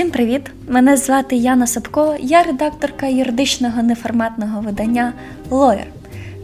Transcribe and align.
Всім 0.00 0.10
привіт! 0.10 0.42
Мене 0.68 0.96
звати 0.96 1.36
Яна 1.36 1.66
Сапко, 1.66 2.16
я 2.20 2.42
редакторка 2.42 3.06
юридичного 3.06 3.82
неформатного 3.82 4.60
видання 4.60 5.12
Lawyer. 5.50 5.84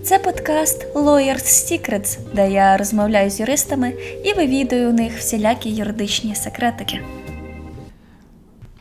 Це 0.03 0.19
подкаст 0.19 0.95
Lawyer's 0.95 1.45
Secrets, 1.45 2.19
де 2.35 2.51
я 2.51 2.77
розмовляю 2.77 3.31
з 3.31 3.41
юристами 3.41 3.93
і 4.25 4.33
вивідую 4.33 4.89
у 4.89 4.93
них 4.93 5.19
всілякі 5.19 5.71
юридичні 5.71 6.35
секретики. 6.35 7.01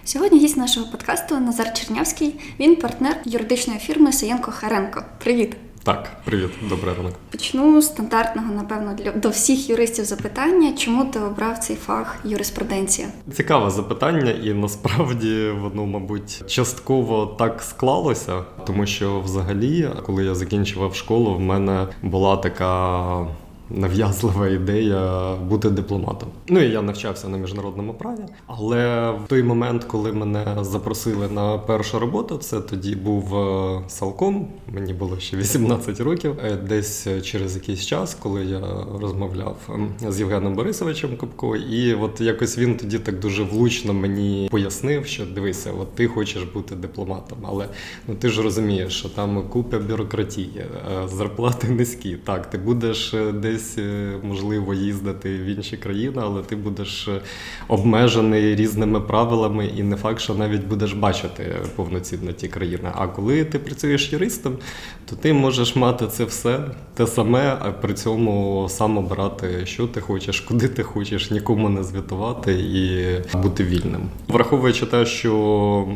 Сьогодні 0.03 0.39
гість 0.39 0.57
нашого 0.57 0.91
подкасту 0.91 1.39
Назар 1.39 1.73
Чернявський. 1.73 2.39
Він 2.59 2.75
партнер 2.75 3.17
юридичної 3.25 3.79
фірми 3.79 4.11
Саєнко 4.13 4.51
Харенко. 4.51 5.03
Привіт! 5.19 5.57
Так, 5.85 6.11
привіт, 6.23 6.49
добрий 6.69 6.95
ранок. 6.95 7.13
Почну 7.31 7.81
з 7.81 7.85
стандартного, 7.85 8.53
напевно, 8.53 8.93
для 8.93 9.11
до 9.11 9.29
всіх 9.29 9.69
юристів 9.69 10.05
запитання, 10.05 10.73
чому 10.77 11.05
ти 11.05 11.19
обрав 11.19 11.57
цей 11.57 11.75
фах 11.75 12.15
юриспруденція? 12.23 13.07
Цікаве 13.33 13.69
запитання, 13.69 14.31
і 14.31 14.53
насправді 14.53 15.49
воно, 15.61 15.85
мабуть, 15.85 16.43
частково 16.47 17.25
так 17.25 17.61
склалося, 17.61 18.43
тому 18.67 18.85
що 18.85 19.19
взагалі, 19.19 19.89
коли 20.05 20.25
я 20.25 20.35
закінчував 20.35 20.95
школу, 20.95 21.35
в 21.35 21.39
мене 21.39 21.87
була 22.01 22.37
така 22.37 23.27
нав'язлива 23.69 24.47
ідея 24.47 25.35
бути 25.35 25.69
дипломатом. 25.69 26.29
Ну 26.47 26.59
і 26.59 26.71
я 26.71 26.81
навчався 26.81 27.27
на 27.27 27.37
міжнародному 27.37 27.93
праві. 27.93 28.25
Але 28.47 29.11
в 29.11 29.27
той 29.27 29.43
момент, 29.43 29.83
коли 29.83 30.13
мене 30.13 30.45
запросили 30.61 31.27
на 31.29 31.57
першу 31.57 31.99
роботу, 31.99 32.37
це 32.37 32.61
тоді 32.61 32.95
був 32.95 33.35
е, 33.35 33.81
Салком. 33.87 34.47
Мені 34.73 34.93
було 34.93 35.19
ще 35.19 35.37
18 35.37 35.99
років. 35.99 36.35
Е, 36.43 36.55
десь 36.55 37.07
через 37.23 37.55
якийсь 37.55 37.85
час, 37.85 38.13
коли 38.13 38.45
я 38.45 38.61
розмовляв 39.01 39.57
ем, 39.69 39.89
з 40.09 40.19
Євгеном 40.19 40.55
Борисовичем 40.55 41.17
Копко, 41.17 41.55
і 41.55 41.93
от 41.93 42.21
якось 42.21 42.57
він 42.57 42.77
тоді 42.77 42.99
так 42.99 43.19
дуже 43.19 43.43
влучно 43.43 43.93
мені 43.93 44.47
пояснив, 44.51 45.05
що 45.05 45.25
дивися, 45.25 45.71
от 45.81 45.95
ти 45.95 46.07
хочеш 46.07 46.43
бути 46.43 46.75
дипломатом, 46.75 47.37
але 47.43 47.67
ну 48.07 48.15
ти 48.15 48.29
ж 48.29 48.41
розумієш, 48.41 48.99
що 48.99 49.09
там 49.09 49.43
купа 49.49 49.79
бюрократії, 49.79 50.51
е, 50.57 51.07
зарплати 51.07 51.67
низькі. 51.67 52.15
Так, 52.15 52.49
ти 52.49 52.57
будеш 52.57 53.15
десь 53.33 53.54
десь 53.55 53.77
е, 53.77 54.13
можливо 54.23 54.73
їздити 54.73 55.37
в 55.37 55.45
інші 55.45 55.77
країни, 55.77 56.21
але 56.21 56.41
ти 56.41 56.55
будеш 56.55 57.07
е, 57.07 57.21
обмежений 57.67 58.55
різними 58.55 59.01
правилами, 59.01 59.65
і 59.77 59.83
не 59.83 59.95
факт, 59.95 60.19
що 60.19 60.35
навіть 60.35 60.67
будеш 60.67 60.93
бачити 60.93 61.55
повноцінно 61.75 62.31
ті 62.31 62.47
країни. 62.47 62.91
А 62.95 63.07
коли 63.07 63.45
ти 63.45 63.59
працюєш 63.59 64.13
юристом, 64.13 64.57
то 65.05 65.15
ти 65.15 65.33
можеш 65.33 65.75
мати 65.75 66.07
це 66.07 66.23
все 66.25 66.59
те 66.93 67.07
саме, 67.07 67.57
а 67.61 67.71
при 67.71 67.93
цьому 67.93 68.65
сам 68.69 68.97
обирати, 68.97 69.65
що 69.65 69.87
ти 69.87 70.01
хочеш, 70.01 70.39
куди 70.39 70.67
ти 70.67 70.83
хочеш, 70.83 71.31
нікому 71.31 71.69
не 71.69 71.83
звітувати 71.83 72.53
і 72.53 73.37
бути 73.37 73.63
вільним, 73.63 74.09
враховуючи 74.27 74.85
те, 74.85 75.05
що 75.05 75.87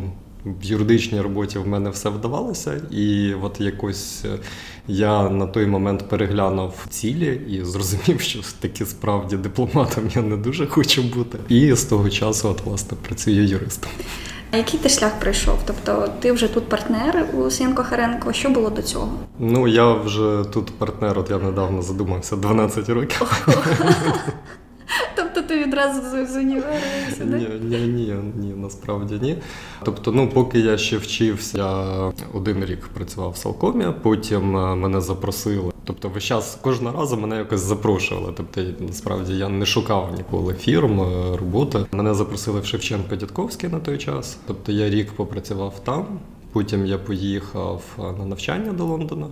в 0.46 0.66
юридичній 0.66 1.22
роботі 1.22 1.60
в 1.60 1.68
мене 1.68 1.90
все 1.90 2.10
вдавалося, 2.10 2.82
і 2.92 3.34
от 3.42 3.62
якось 3.62 4.26
е, 4.26 4.40
я 4.88 5.30
на 5.30 5.48
той 5.48 5.66
момент 5.66 6.10
переглянув 6.10 6.74
цілі 6.90 7.42
і 7.50 7.64
зрозумів, 7.66 8.22
що 8.22 8.40
таки 8.60 8.86
справді 8.86 9.38
дипломатом 9.38 10.10
я 10.16 10.22
не 10.22 10.38
дуже 10.38 10.68
хочу 10.68 11.04
бути. 11.04 11.38
І 11.50 11.74
з 11.74 11.84
того 11.84 12.10
часу, 12.10 12.50
от 12.50 12.66
власне, 12.66 12.98
працюю 13.08 13.46
юристом. 13.46 13.92
А 14.52 14.58
який 14.58 14.80
ти 14.80 14.90
шлях 14.90 15.20
пройшов? 15.20 15.60
Тобто 15.66 16.10
ти 16.20 16.32
вже 16.32 16.48
тут 16.48 16.70
партнер 16.70 17.26
у 17.34 17.50
Сінко 17.52 17.84
Харенко. 17.84 18.34
Що 18.34 18.50
було 18.50 18.70
до 18.70 18.82
цього? 18.82 19.12
Ну 19.40 19.68
я 19.68 19.94
вже 19.94 20.46
тут 20.54 20.72
партнер. 20.78 21.20
От 21.20 21.30
я 21.30 21.38
недавно 21.38 21.82
задумався 21.82 22.36
12 22.36 22.90
років. 22.90 23.46
Тобто 25.16 25.42
ти 25.42 25.64
відразу 25.64 26.26
з 26.26 26.36
універу? 26.36 26.74
Ні, 27.26 27.48
ні, 27.62 27.78
ні, 27.78 28.16
ні, 28.36 28.54
насправді 28.58 29.20
ні. 29.22 29.36
Тобто, 29.84 30.12
ну 30.12 30.30
поки 30.30 30.60
я 30.60 30.78
ще 30.78 30.98
вчився, 30.98 31.58
я 31.58 32.12
один 32.34 32.66
рік 32.66 32.88
працював 32.88 33.32
в 33.32 33.38
Салкомі, 33.38 33.86
потім 34.02 34.58
е, 34.58 34.76
мене 34.76 35.02
запросили. 35.02 35.72
Тобто, 35.84 36.10
весь 36.10 36.24
час 36.24 36.58
кожного 36.62 37.00
разу 37.00 37.18
мене 37.18 37.38
якось 37.38 37.62
запрошували. 37.62 38.34
Тобто, 38.38 38.62
насправді 38.80 39.34
я 39.34 39.50
не 39.50 39.66
шукав 39.66 40.14
ніколи 40.18 40.54
фірм, 40.54 41.02
е, 41.02 41.38
роботи. 41.38 41.86
Мене 41.92 42.14
запросили 42.14 42.60
в 42.60 42.66
Шевченко 42.66 43.16
Дідковський 43.16 43.70
на 43.70 43.80
той 43.80 43.98
час. 43.98 44.38
Тобто 44.48 44.72
я 44.72 44.90
рік 44.90 45.12
попрацював 45.12 45.80
там. 45.84 46.06
Потім 46.52 46.86
я 46.86 46.98
поїхав 46.98 47.82
е, 48.00 48.02
на 48.02 48.26
навчання 48.26 48.74
до 48.74 48.86
Лондона. 48.86 49.28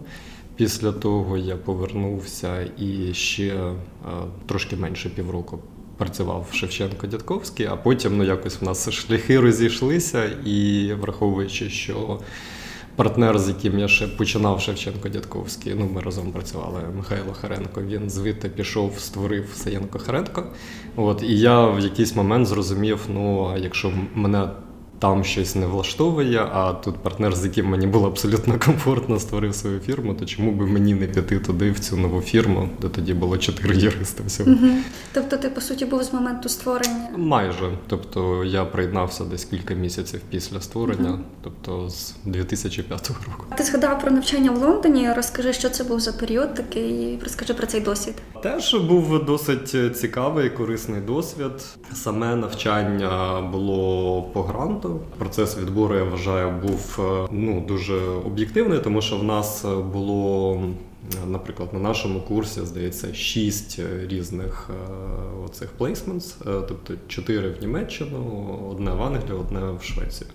Після 0.57 0.91
того 0.91 1.38
я 1.38 1.56
повернувся 1.56 2.68
і 2.78 3.13
ще 3.13 3.73
а, 4.06 4.09
трошки 4.47 4.75
менше 4.75 5.09
півроку 5.09 5.59
працював 5.97 6.47
в 6.51 6.56
Шевченко 6.56 7.07
Дядковський, 7.07 7.66
а 7.66 7.75
потім 7.75 8.18
ну, 8.18 8.23
якось 8.23 8.62
в 8.62 8.66
нас 8.66 8.91
шляхи 8.91 9.40
розійшлися, 9.40 10.25
і 10.46 10.94
враховуючи, 10.94 11.69
що 11.69 12.19
партнер, 12.96 13.40
з 13.40 13.47
яким 13.47 13.79
я 13.79 13.88
ще 13.88 14.07
починав 14.07 14.62
Шевченко 14.62 15.09
Дядковський, 15.09 15.75
ну 15.79 15.90
ми 15.94 16.01
разом 16.01 16.31
працювали, 16.31 16.81
Михайло 16.97 17.34
Харенко, 17.34 17.81
він 17.81 18.09
звідти 18.09 18.50
пішов, 18.50 19.00
створив 19.00 19.50
Саєнко 19.56 20.00
Харенко. 20.00 20.44
От, 20.96 21.23
І 21.23 21.40
я 21.40 21.67
в 21.67 21.79
якийсь 21.79 22.16
момент 22.16 22.47
зрозумів: 22.47 23.00
ну, 23.13 23.51
а 23.53 23.57
якщо 23.57 23.94
мене 24.16 24.50
там 25.00 25.24
щось 25.24 25.56
не 25.56 25.66
влаштовує, 25.66 26.40
а 26.53 26.74
тут 26.74 26.96
партнер, 26.96 27.35
з 27.35 27.46
яким 27.46 27.69
мені 27.69 27.88
було 27.88 28.08
абсолютно 28.08 28.59
комфортно, 28.66 29.19
створив 29.19 29.56
свою 29.56 29.80
фірму, 29.80 30.13
то 30.13 30.25
чому 30.25 30.52
би 30.52 30.66
мені 30.66 30.94
не 30.94 31.08
піти 31.08 31.40
туди, 31.40 31.72
в 31.72 31.80
цю 31.80 31.97
нову 31.97 32.22
фірму, 32.22 32.69
де 32.81 32.90
тоді 32.90 33.13
було 33.13 33.38
чотири 33.38 33.75
юриста 33.75 34.24
всього. 34.28 34.52
Угу. 34.52 34.68
Тобто 35.13 35.38
ти, 35.38 35.50
по 35.50 35.62
суті, 35.62 35.85
був 35.85 36.03
з 36.03 36.13
моменту 36.13 36.50
створення? 36.50 37.09
Майже. 37.18 37.72
Тобто 37.88 38.44
я 38.44 38.66
приєднався 38.66 39.24
десь 39.24 39.46
кілька 39.46 39.74
місяців 39.74 40.22
після 40.30 40.62
створення, 40.62 41.09
угу. 41.09 41.19
тобто 41.44 41.90
з 41.90 42.16
2005 42.25 43.09
року. 43.09 43.46
Ти 43.58 43.64
згадав 43.64 44.02
про 44.02 44.12
навчання 44.12 44.52
в 44.52 44.58
Лондоні. 44.58 45.14
Розкажи, 45.14 45.53
що 45.53 45.69
це 45.69 45.84
був 45.84 46.00
за 46.00 46.14
період 46.14 46.53
такий, 46.53 47.19
розкажи 47.24 47.53
про 47.53 47.68
цей 47.68 47.81
досвід. 47.81 48.16
Теж 48.44 48.74
був 48.74 49.25
досить 49.25 49.97
цікавий, 49.97 50.50
корисний 50.50 51.02
досвід. 51.02 51.52
Саме 51.94 52.35
навчання 52.35 53.41
було 53.41 54.22
по 54.34 54.41
гранту 54.41 54.86
роботу. 54.87 55.05
Процес 55.17 55.57
відбору 55.57 55.95
я 55.95 56.03
вважаю 56.03 56.51
був 56.51 56.99
е, 56.99 57.27
ну 57.31 57.63
дуже 57.67 57.95
об'єктивний, 57.99 58.79
тому 58.79 59.01
що 59.01 59.17
в 59.17 59.23
нас 59.23 59.65
було. 59.93 60.61
Наприклад, 61.27 61.69
на 61.73 61.79
нашому 61.79 62.21
курсі 62.21 62.61
здається 62.61 63.13
шість 63.13 63.79
різних 64.07 64.69
е, 64.69 64.93
оцих 65.45 65.69
placements, 65.69 66.35
тобто 66.43 66.93
чотири 67.07 67.49
в 67.49 67.61
Німеччину, 67.61 68.19
одне 68.71 68.91
в 68.91 69.01
Англію, 69.03 69.39
одне 69.39 69.59
в 69.79 69.83
Швецію. 69.83 70.29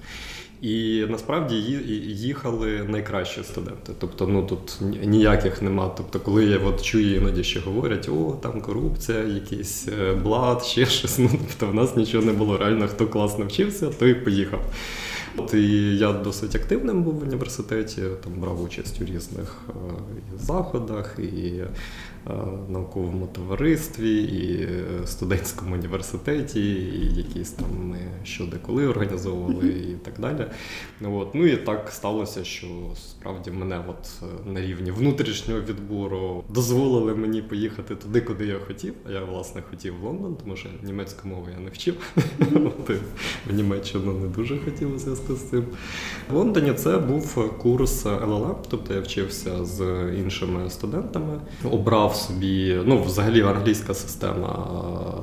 І 0.63 1.07
насправді 1.09 1.55
їхали 2.07 2.85
найкращі 2.89 3.43
студенти. 3.43 3.93
Тобто, 3.99 4.27
ну 4.27 4.43
тут 4.43 4.79
ніяких 5.05 5.63
нема. 5.63 5.89
Тобто, 5.97 6.21
коли 6.21 6.45
я 6.45 6.59
от 6.59 6.83
чую 6.83 7.17
іноді 7.17 7.45
ще 7.45 7.61
говорять, 7.61 8.09
о, 8.09 8.39
там 8.43 8.61
корупція, 8.61 9.19
якийсь 9.19 9.89
е, 9.89 10.15
блат, 10.15 10.65
ще 10.65 10.87
щось. 10.87 11.19
Ну 11.23 11.31
тобто 11.31 11.67
в 11.67 11.75
нас 11.75 11.97
нічого 11.97 12.25
не 12.25 12.33
було. 12.33 12.59
Реально, 12.59 12.89
хто 12.89 13.07
класно 13.07 13.47
вчився, 13.47 13.91
той 13.91 14.15
поїхав. 14.15 14.61
От 15.37 15.55
і 15.55 15.97
я 15.97 16.13
досить 16.13 16.55
активним 16.55 17.03
був 17.03 17.15
в 17.15 17.23
університеті, 17.23 18.03
там 18.25 18.33
брав 18.41 18.63
участь 18.63 19.01
у 19.01 19.05
різних 19.05 19.61
е, 19.69 19.73
заходах 20.39 21.19
і 21.19 21.53
науковому 22.69 23.27
товаристві, 23.27 24.23
і 24.23 24.69
студентському 25.07 25.75
університеті, 25.75 26.61
і 26.61 27.15
якісь 27.17 27.51
там 27.51 27.67
ми 27.89 27.99
що 28.25 28.45
коли 28.67 28.87
організовували, 28.87 29.69
і 29.69 29.95
так 30.05 30.15
далі. 30.19 30.47
От. 31.05 31.35
Ну 31.35 31.47
і 31.47 31.57
так 31.57 31.91
сталося, 31.91 32.45
що 32.45 32.67
справді 32.97 33.51
мене 33.51 33.85
от 33.89 34.09
е, 34.23 34.51
на 34.51 34.61
рівні 34.61 34.91
внутрішнього 34.91 35.61
відбору 35.61 36.45
дозволили 36.49 37.15
мені 37.15 37.43
поїхати 37.43 37.97
туди, 37.97 38.21
куди 38.21 38.47
я 38.47 38.59
хотів. 38.59 38.95
А 39.09 39.13
я 39.13 39.25
власне 39.25 39.63
хотів 39.71 40.01
в 40.01 40.05
Лондон, 40.05 40.37
тому 40.43 40.57
що 40.57 40.69
німецьку 40.83 41.29
мову 41.29 41.47
я 41.57 41.61
не 41.65 41.71
вчив. 41.71 41.95
В 43.47 43.53
Німеччину 43.53 44.13
не 44.13 44.29
дуже 44.29 44.59
хотів 44.59 44.95
у 44.95 44.99
зв'язку 44.99 45.35
з 45.35 45.41
цим. 45.41 45.65
В 46.31 46.35
Лондоні 46.35 46.73
це 46.73 46.99
був 46.99 47.59
курс 47.59 48.07
ЛЛМ, 48.07 48.57
тобто 48.71 48.95
я 48.95 49.01
вчився 49.01 49.65
з 49.65 49.81
іншими 50.19 50.71
студентами. 50.71 51.41
Обрав 51.71 52.12
обрав 52.13 52.17
собі, 52.17 52.77
ну, 52.87 53.03
взагалі 53.03 53.43
англійська 53.43 53.95
система 53.95 54.69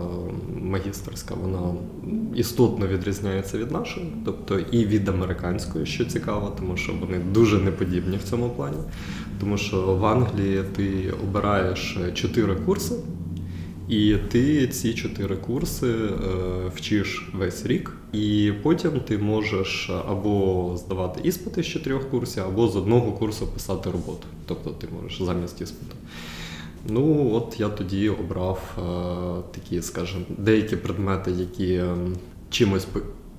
е, 0.02 0.62
магістерська, 0.62 1.36
вона 1.36 1.74
істотно 2.36 2.88
відрізняється 2.88 3.58
від 3.58 3.72
нашої, 3.72 4.06
тобто 4.26 4.60
і 4.60 4.86
від 4.86 5.10
американської, 5.10 5.86
що 5.86 6.06
цікаво, 6.06 6.56
тому 6.58 6.78
що 6.78 6.94
вони 6.94 7.18
дуже 7.34 7.58
неподібні 7.58 8.18
в 8.18 8.24
цьому 8.24 8.50
плані. 8.50 8.78
Тому 9.40 9.58
що 9.58 9.96
в 9.96 10.06
Англії 10.06 10.64
ти 10.76 11.14
обираєш 11.24 11.98
чотири 12.14 12.56
курси. 12.56 12.96
І 13.90 14.16
ти 14.32 14.68
ці 14.68 14.94
чотири 14.94 15.36
курси 15.36 15.88
е, 15.88 16.12
вчиш 16.76 17.30
весь 17.34 17.66
рік, 17.66 17.98
і 18.14 18.54
потім 18.64 18.92
ти 19.08 19.18
можеш 19.18 19.92
або 20.10 20.74
здавати 20.78 21.20
іспити 21.24 21.64
з 21.64 21.66
чотирьох 21.66 22.10
курсів, 22.10 22.44
або 22.44 22.68
з 22.68 22.76
одного 22.76 23.12
курсу 23.12 23.48
писати 23.48 23.92
роботу. 23.92 24.28
Тобто 24.46 24.70
ти 24.70 24.88
можеш 25.02 25.22
замість 25.22 25.62
іспиту. 25.62 25.96
Ну, 26.88 27.32
от 27.34 27.60
я 27.60 27.70
тоді 27.70 28.10
обрав 28.10 28.78
е, 28.78 28.82
такі, 29.52 29.82
скажімо, 29.82 30.26
деякі 30.38 30.76
предмети, 30.76 31.32
які 31.32 31.76
ем, 31.76 32.16
чимось 32.50 32.88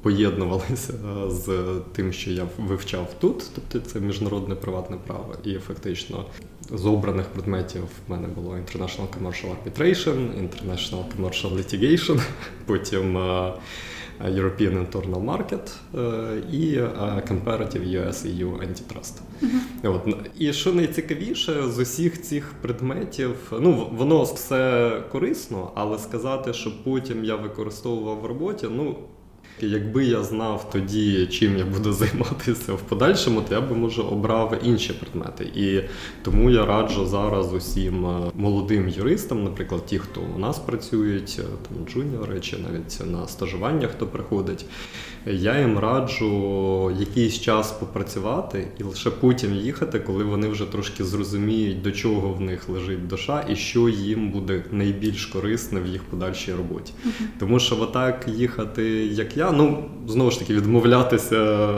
поєднувалися 0.03 0.93
з 1.29 1.51
тим, 1.93 2.13
що 2.13 2.31
я 2.31 2.47
вивчав 2.59 3.15
тут, 3.21 3.45
тобто 3.55 3.91
це 3.91 4.01
міжнародне 4.01 4.55
приватне 4.55 4.97
право, 5.07 5.35
і 5.45 5.55
фактично 5.55 6.25
з 6.73 6.87
обраних 6.87 7.27
предметів 7.27 7.83
в 7.83 8.11
мене 8.11 8.29
було 8.29 8.51
International 8.51 9.07
Commercial 9.19 9.55
Arbitration, 9.55 10.17
International 10.17 11.05
Commercial 11.17 11.57
Litigation, 11.57 12.23
потім 12.67 13.19
е, 13.19 13.53
European 14.25 14.87
Internal 14.87 15.25
Market 15.25 15.73
е, 15.95 16.43
і 16.53 16.75
е, 16.75 16.89
Comparative 17.31 17.89
US 17.89 18.27
EU 18.27 18.59
Antitrust. 18.59 19.15
Uh-huh. 19.43 19.95
От. 19.95 20.17
І 20.39 20.53
що 20.53 20.73
найцікавіше 20.73 21.69
з 21.69 21.79
усіх 21.79 22.23
цих 22.23 22.55
предметів, 22.63 23.53
ну 23.61 23.89
воно 23.93 24.23
все 24.23 24.93
корисно, 25.13 25.73
але 25.75 25.99
сказати, 25.99 26.53
що 26.53 26.85
потім 26.85 27.25
я 27.25 27.37
використовував 27.37 28.21
в 28.21 28.27
роботі, 28.27 28.67
ну. 28.71 28.97
Якби 29.67 30.05
я 30.05 30.23
знав 30.23 30.71
тоді, 30.73 31.27
чим 31.27 31.59
я 31.59 31.65
буду 31.65 31.93
займатися 32.01 32.73
в 32.75 32.81
подальшому, 32.81 33.43
то 33.43 33.55
я 33.55 33.61
би 33.61 33.77
може 33.77 34.03
обрав 34.03 34.61
інші 34.65 34.93
предмети. 34.93 35.45
І 35.45 35.81
тому 36.23 36.51
я 36.51 36.67
раджу 36.67 37.07
зараз 37.07 37.55
усім 37.55 38.07
е, 38.07 38.31
молодим 38.35 38.89
юристам, 38.89 39.45
наприклад, 39.45 39.87
ті, 39.87 39.99
хто 39.99 40.21
у 40.37 40.39
нас 40.39 40.59
працюють, 40.59 41.37
е, 41.39 41.43
там 41.43 41.87
джуніори 41.87 42.41
чи 42.41 42.57
навіть 42.59 43.13
на 43.13 43.29
стажування, 43.29 43.89
хто 43.89 44.07
приходить. 44.07 44.65
Я 45.27 45.61
їм 45.61 45.79
раджу 45.79 46.97
якийсь 46.99 47.41
час 47.41 47.73
попрацювати 47.73 48.69
і 48.79 48.83
лише 48.83 49.11
потім 49.11 49.55
їхати, 49.55 49.99
коли 49.99 50.25
вони 50.25 50.49
вже 50.49 50.65
трошки 50.65 51.05
зрозуміють, 51.05 51.83
до 51.83 51.93
чого 51.93 52.33
в 52.33 52.41
них 52.41 52.69
лежить 52.69 53.07
душа 53.07 53.45
і 53.49 53.57
що 53.57 53.89
їм 53.89 54.31
буде 54.31 54.65
найбільш 54.71 55.27
корисне 55.27 55.81
в 55.81 55.87
їх 55.87 56.03
подальшій 56.03 56.53
роботі. 56.53 56.93
Uh-huh. 57.07 57.25
Тому 57.39 57.59
що 57.59 57.81
отак 57.81 58.29
їхати, 58.29 58.85
як 59.07 59.37
я, 59.37 59.53
ну 59.53 59.85
знову 60.07 60.31
ж 60.31 60.39
таки 60.39 60.55
відмовлятися 60.55 61.69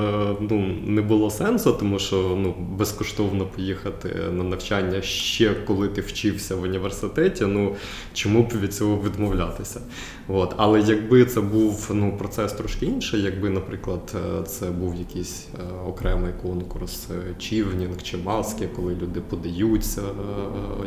ну, 0.41 0.77
не 0.87 1.03
було 1.03 1.31
сенсу, 1.31 1.73
тому 1.73 1.99
що 1.99 2.39
ну, 2.43 2.55
безкоштовно 2.79 3.47
поїхати 3.47 4.17
на 4.33 4.45
навчання 4.45 5.03
ще 5.03 5.55
коли 5.55 5.89
ти 5.89 6.01
вчився 6.01 6.57
в 6.57 6.63
університеті. 6.63 7.45
Ну 7.45 7.75
чому 8.13 8.43
б 8.43 8.53
від 8.63 8.75
цього 8.75 9.03
відмовлятися? 9.07 9.81
От. 10.29 10.55
Але 10.57 10.81
якби 10.81 11.25
це 11.25 11.41
був 11.41 11.91
ну, 11.95 12.17
процес 12.19 12.53
трошки 12.53 12.87
інший 12.87 13.23
якби, 13.33 13.51
наприклад, 13.51 14.15
е, 14.15 14.43
це 14.43 14.71
був 14.71 14.95
якийсь 14.95 15.47
е, 15.55 15.89
окремий 15.89 16.33
конкурс, 16.43 17.09
е, 17.11 17.35
чівнінг 17.39 18.03
чи 18.03 18.17
маски, 18.17 18.69
коли 18.77 18.95
люди 18.95 19.21
подаються, 19.21 20.03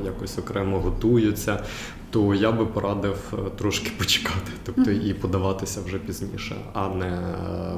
якось 0.05 0.37
окремо 0.37 0.79
готуються, 0.79 1.63
то 2.09 2.33
я 2.33 2.51
би 2.51 2.65
порадив 2.65 3.33
трошки 3.57 3.91
почекати, 3.97 4.51
тобто 4.63 4.91
і 4.91 5.13
подаватися 5.13 5.81
вже 5.85 5.99
пізніше, 5.99 6.55
а 6.73 6.89
не 6.89 7.35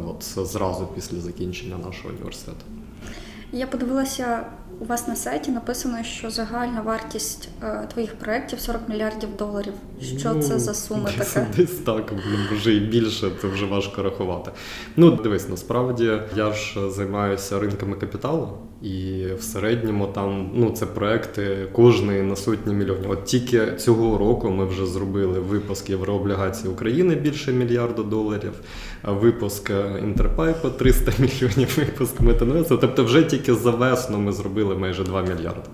от 0.07 0.47
зразу 0.47 0.87
після 0.95 1.19
закінчення 1.19 1.77
нашого 1.85 2.09
університету. 2.09 2.65
Я 3.51 3.67
подивилася 3.67 4.45
у 4.79 4.85
вас 4.85 5.07
на 5.07 5.15
сайті 5.15 5.51
написано, 5.51 6.03
що 6.03 6.29
загальна 6.29 6.81
вартість 6.81 7.50
е, 7.63 7.88
твоїх 7.94 8.15
проєктів 8.15 8.59
40 8.59 8.89
мільярдів 8.89 9.29
доларів. 9.38 9.74
Що 10.01 10.33
ну, 10.33 10.41
це 10.41 10.59
за 10.59 10.74
сума 10.74 11.09
така? 11.18 11.47
Десь 11.56 11.71
так, 11.71 12.13
може 12.51 12.74
і 12.74 12.79
більше, 12.79 13.31
це 13.41 13.47
вже 13.47 13.65
важко 13.65 14.03
рахувати. 14.03 14.51
Ну, 14.95 15.12
дивись, 15.12 15.50
насправді 15.50 16.19
я 16.35 16.51
ж 16.51 16.89
займаюся 16.89 17.59
ринками 17.59 17.95
капіталу, 17.95 18.57
і 18.81 19.25
в 19.39 19.44
середньому 19.44 20.07
там 20.07 20.50
ну, 20.53 20.69
це 20.69 20.85
проекти 20.85 21.68
кожної 21.71 22.21
на 22.21 22.35
сотні 22.35 22.74
мільйонів. 22.74 23.12
От 23.12 23.25
тільки 23.25 23.75
цього 23.77 24.18
року 24.18 24.50
ми 24.50 24.65
вже 24.65 24.85
зробили 24.85 25.39
випуск 25.39 25.89
єврооблігацій 25.89 26.68
України 26.68 27.15
більше 27.15 27.53
мільярда 27.53 28.03
доларів, 28.03 28.53
випуск 29.03 29.71
Інтерпайпа 30.03 30.69
300 30.69 31.12
мільйонів, 31.19 31.77
випуск 31.77 32.21
Метанвеса. 32.21 32.77
Тобто, 32.77 33.03
вже 33.03 33.24
тільки 33.24 33.53
за 33.53 33.71
весну 33.71 34.18
ми 34.18 34.31
зробили 34.31 34.75
майже 34.75 35.03
2 35.03 35.21
мільярди. 35.21 35.69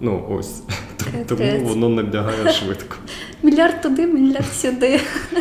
Ну 0.00 0.26
ось 0.30 0.62
тому 1.28 1.58
воно 1.64 1.88
набігає 1.88 2.52
швидко. 2.52 2.96
Мільярд 3.42 3.82
туди, 3.82 4.06
мільярд 4.06 4.52
сюди. 4.52 5.00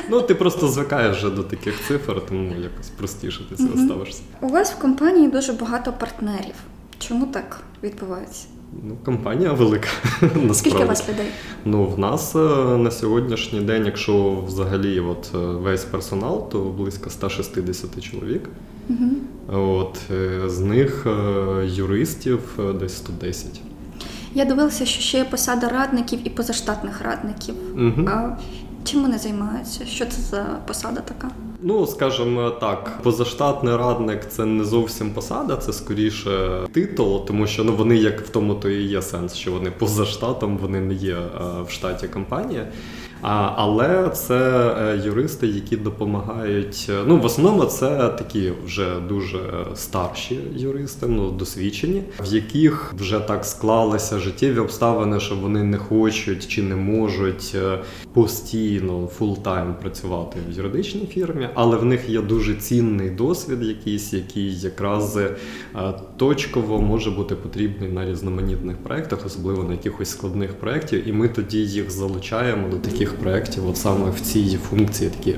Ну 0.10 0.22
ти 0.22 0.36
просто 0.36 0.68
звикаєш 0.68 1.18
вже 1.18 1.30
до 1.30 1.44
таких 1.44 1.74
цифр, 1.88 2.22
тому 2.30 2.56
якось 2.62 2.90
простіше 2.90 3.42
ти 3.50 3.56
цього 3.56 3.78
ставишся. 3.78 4.22
У 4.42 4.48
вас 4.48 4.72
в 4.72 4.80
компанії 4.80 5.28
дуже 5.28 5.54
багато 5.54 5.94
партнерів. 6.00 6.56
Чому 7.00 7.26
так 7.26 7.60
відбувається? 7.84 8.48
Ну, 8.84 8.96
компанія 9.06 9.54
велика. 9.54 9.88
насправді. 10.22 10.54
Скільки 10.54 10.84
у 10.84 10.88
вас 10.88 11.10
людей? 11.10 11.28
Ну, 11.66 11.86
в 11.86 12.00
нас 12.00 12.36
е, 12.36 12.40
на 12.78 12.92
сьогоднішній 12.92 13.62
день, 13.62 13.86
якщо 13.86 14.44
взагалі 14.48 15.00
от 15.00 15.32
е, 15.36 15.38
весь 15.38 15.84
персонал, 15.84 16.50
то 16.50 16.60
близько 16.60 17.10
160 17.10 18.04
чоловік. 18.04 18.50
Угу. 18.90 19.10
От 19.60 20.00
е, 20.12 20.50
з 20.50 20.60
них 20.60 21.08
юристів 21.66 22.60
десь 22.80 22.98
110. 22.98 23.62
Я 24.36 24.46
дивилася, 24.46 24.86
що 24.86 25.02
ще 25.02 25.18
є 25.18 25.24
посада 25.24 25.70
радників 25.70 26.20
і 26.24 26.30
позаштатних 26.30 27.02
радників. 27.02 27.56
Угу. 27.76 28.08
А 28.08 28.38
чим 28.84 29.02
вони 29.02 29.18
займаються? 29.18 29.86
Що 29.86 30.06
це 30.06 30.22
за 30.22 30.44
посада 30.68 31.02
така? 31.02 31.30
Ну, 31.66 31.88
скажімо 31.88 32.50
так, 32.50 33.00
позаштатний 33.04 33.76
радник 33.76 34.30
це 34.30 34.46
не 34.46 34.64
зовсім 34.64 35.12
посада, 35.12 35.56
це 35.56 35.74
скоріше 35.74 36.60
титул, 36.74 37.26
тому 37.26 37.48
що 37.48 37.64
ну 37.64 37.76
вони 37.76 37.98
як 37.98 38.22
в 38.22 38.30
тому 38.30 38.56
то 38.56 38.70
і 38.70 38.84
є 38.84 39.02
сенс, 39.02 39.36
що 39.36 39.52
вони 39.52 39.72
поза 39.72 40.06
штатом, 40.06 40.58
вони 40.58 40.80
не 40.80 40.94
є 40.94 41.18
в 41.68 41.72
штаті 41.72 42.08
компанії. 42.08 42.62
Але 43.56 44.10
це 44.10 44.38
е, 44.80 45.02
юристи, 45.06 45.48
які 45.48 45.78
допомагають. 45.78 46.88
Е, 46.90 47.04
ну, 47.08 47.18
в 47.18 47.26
основному 47.26 47.66
це 47.66 48.10
такі 48.10 48.52
вже 48.66 49.00
дуже 49.10 49.40
старші 49.76 50.40
юристи, 50.56 51.08
ну 51.08 51.32
досвідчені, 51.32 52.04
в 52.20 52.34
яких 52.34 52.94
вже 53.00 53.20
так 53.20 53.46
склалися 53.46 54.20
життєві 54.20 54.60
обставини, 54.60 55.20
що 55.20 55.36
вони 55.36 55.64
не 55.64 55.78
хочуть 55.78 56.48
чи 56.48 56.64
не 56.64 56.76
можуть 56.76 57.52
е, 57.56 57.80
постійно 58.14 59.08
full-time 59.18 59.76
працювати 59.82 60.40
в 60.50 60.58
юридичній 60.58 61.08
фірмі, 61.08 61.50
але 61.54 61.78
в 61.78 61.86
них 61.86 62.10
є 62.10 62.22
дуже 62.22 62.56
цінний 62.56 63.10
досвід, 63.10 63.64
якийсь, 63.64 64.14
який 64.14 64.60
якраз 64.60 65.20
точково 66.18 66.82
може 66.82 67.12
бути 67.12 67.36
потрібний 67.36 67.90
на 67.90 68.06
різноманітних 68.06 68.78
проектах, 68.78 69.26
особливо 69.26 69.64
на 69.64 69.72
якихось 69.72 70.10
складних 70.10 70.54
проєктів, 70.54 71.08
і 71.08 71.12
ми 71.12 71.28
тоді 71.28 71.58
їх 71.58 71.92
залучаємо 71.92 72.68
до 72.70 72.78
таких 72.78 73.13
таких 73.14 73.24
проєктів, 73.24 73.70
от 73.70 73.78
саме 73.78 74.10
в 74.10 74.20
цій 74.20 74.58
функції 74.70 75.10
такі 75.10 75.36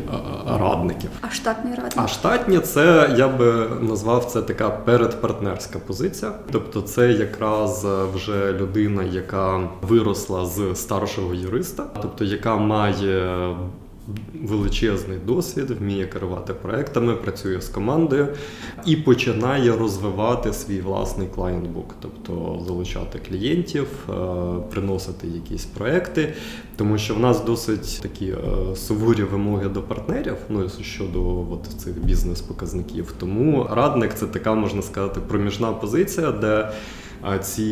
радників. 0.47 1.09
А 1.21 1.29
штатні 1.29 1.71
радник? 1.75 1.93
А 1.95 2.07
штатні 2.07 2.59
це 2.59 3.15
я 3.17 3.27
би 3.27 3.69
назвав 3.81 4.25
це 4.25 4.41
така 4.41 4.69
передпартнерська 4.69 5.79
позиція. 5.79 6.31
Тобто, 6.51 6.81
це 6.81 7.11
якраз 7.11 7.85
вже 8.13 8.53
людина, 8.53 9.03
яка 9.03 9.69
виросла 9.81 10.45
з 10.45 10.75
старшого 10.75 11.33
юриста, 11.33 11.83
тобто 12.01 12.23
яка 12.25 12.55
має 12.55 13.55
величезний 14.43 15.17
досвід, 15.25 15.69
вміє 15.69 16.05
керувати 16.05 16.53
проектами, 16.53 17.15
працює 17.15 17.61
з 17.61 17.69
командою 17.69 18.27
і 18.85 18.95
починає 18.95 19.71
розвивати 19.77 20.53
свій 20.53 20.81
власний 20.81 21.27
клієнтбук, 21.35 21.95
тобто 21.99 22.63
залучати 22.67 23.19
клієнтів, 23.29 23.87
е, 24.09 24.13
приносити 24.71 25.27
якісь 25.27 25.65
проекти, 25.65 26.33
тому 26.75 26.97
що 26.97 27.15
в 27.15 27.19
нас 27.19 27.43
досить 27.43 27.99
такі 28.01 28.25
е, 28.25 28.75
суворі 28.75 29.23
вимоги 29.23 29.69
до 29.69 29.81
партнерів, 29.81 30.35
ну 30.49 30.69
щодо 30.81 31.39
от 31.51 31.65
цих 31.77 32.05
бізнес-показників. 32.05 33.13
Тому 33.19 33.67
радник 33.71 34.13
це 34.13 34.25
така 34.25 34.53
можна 34.53 34.81
сказати 34.81 35.19
проміжна 35.27 35.71
позиція, 35.71 36.31
де 36.31 36.71
а 37.27 37.37
ці 37.37 37.63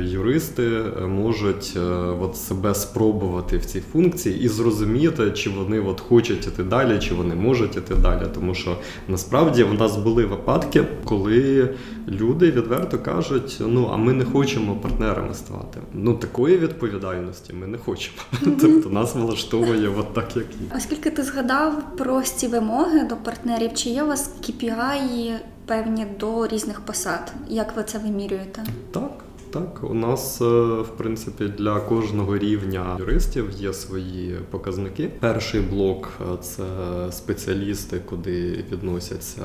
юристи 0.00 0.82
можуть 1.08 1.72
е, 1.76 1.80
от 2.20 2.36
себе 2.36 2.74
спробувати 2.74 3.56
в 3.58 3.64
цій 3.64 3.80
функції 3.80 4.40
і 4.40 4.48
зрозуміти, 4.48 5.30
чи 5.30 5.50
вони 5.50 5.80
от 5.80 6.00
хочуть 6.00 6.46
іти 6.46 6.64
далі, 6.64 6.98
чи 6.98 7.14
вони 7.14 7.34
можуть 7.34 7.76
іти 7.76 7.94
далі. 7.94 8.26
Тому 8.34 8.54
що 8.54 8.76
насправді 9.08 9.64
в 9.64 9.74
нас 9.74 9.96
були 9.96 10.24
випадки, 10.24 10.84
коли 11.04 11.68
люди 12.08 12.50
відверто 12.50 12.98
кажуть: 12.98 13.56
ну 13.60 13.90
а 13.92 13.96
ми 13.96 14.12
не 14.12 14.24
хочемо 14.24 14.76
партнерами 14.76 15.34
ставати. 15.34 15.80
Ну 15.94 16.14
такої 16.14 16.58
відповідальності 16.58 17.52
ми 17.52 17.66
не 17.66 17.78
хочемо. 17.78 18.16
Mm-hmm. 18.32 18.56
Тобто 18.60 18.90
нас 18.90 19.14
влаштовує 19.14 19.88
от 19.98 20.14
так, 20.14 20.36
як 20.36 20.46
є. 20.46 20.76
Оскільки 20.76 21.10
ти 21.10 21.22
згадав 21.22 21.96
про 21.96 22.22
ці 22.22 22.46
вимоги 22.46 23.04
до 23.04 23.16
партнерів, 23.16 23.70
чи 23.74 23.88
є 23.88 24.02
у 24.02 24.06
вас 24.06 24.30
KPI 24.42 25.32
певні 25.72 26.06
до 26.20 26.46
різних 26.46 26.80
посад. 26.80 27.32
Як 27.48 27.76
ви 27.76 27.82
це 27.82 27.98
вимірюєте? 27.98 28.64
Так. 28.90 29.10
Так, 29.52 29.84
у 29.90 29.94
нас 29.94 30.40
е, 30.40 30.44
в 30.80 30.88
принципі 30.96 31.44
для 31.58 31.80
кожного 31.80 32.38
рівня 32.38 32.96
юристів 32.98 33.50
є 33.50 33.72
свої 33.72 34.36
показники. 34.50 35.10
Перший 35.20 35.60
блок 35.60 36.12
е, 36.20 36.36
це 36.42 36.64
спеціалісти, 37.10 38.00
куди 38.08 38.64
відносяться 38.72 39.44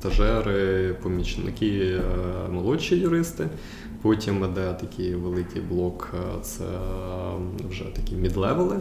стажери, 0.00 0.94
помічники, 1.02 1.98
е, 1.98 2.02
молодші 2.50 2.96
юристи. 2.96 3.48
Потім 4.02 4.44
іде 4.44 4.72
такий 4.72 5.14
великий 5.14 5.62
блок, 5.62 6.14
це 6.42 6.64
вже 7.68 7.84
такі 7.84 8.14
мідлевели. 8.14 8.80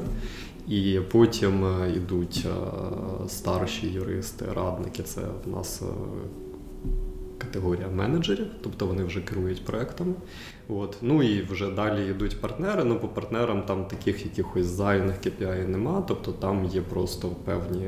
І 0.67 0.99
потім 1.11 1.65
е, 1.65 1.93
йдуть 1.95 2.45
е, 2.45 3.27
старші 3.27 3.87
юристи, 3.87 4.45
радники. 4.55 5.03
Це 5.03 5.21
в 5.45 5.49
нас 5.49 5.81
е, 5.81 5.85
категорія 7.51 7.87
менеджерів, 7.87 8.47
тобто 8.63 8.87
вони 8.87 9.03
вже 9.03 9.21
керують 9.21 9.65
проектами. 9.65 10.13
От. 10.69 10.97
Ну 11.01 11.23
і 11.23 11.41
вже 11.41 11.71
далі 11.71 12.09
йдуть 12.09 12.41
партнери. 12.41 12.83
Ну, 12.83 12.99
по 12.99 13.07
партнерам 13.07 13.61
там 13.61 13.85
таких 13.85 14.25
якихось 14.25 14.65
зайних 14.65 15.15
KPI 15.15 15.67
нема, 15.67 16.03
тобто 16.07 16.31
там 16.31 16.65
є 16.65 16.81
просто 16.81 17.27
певні 17.29 17.87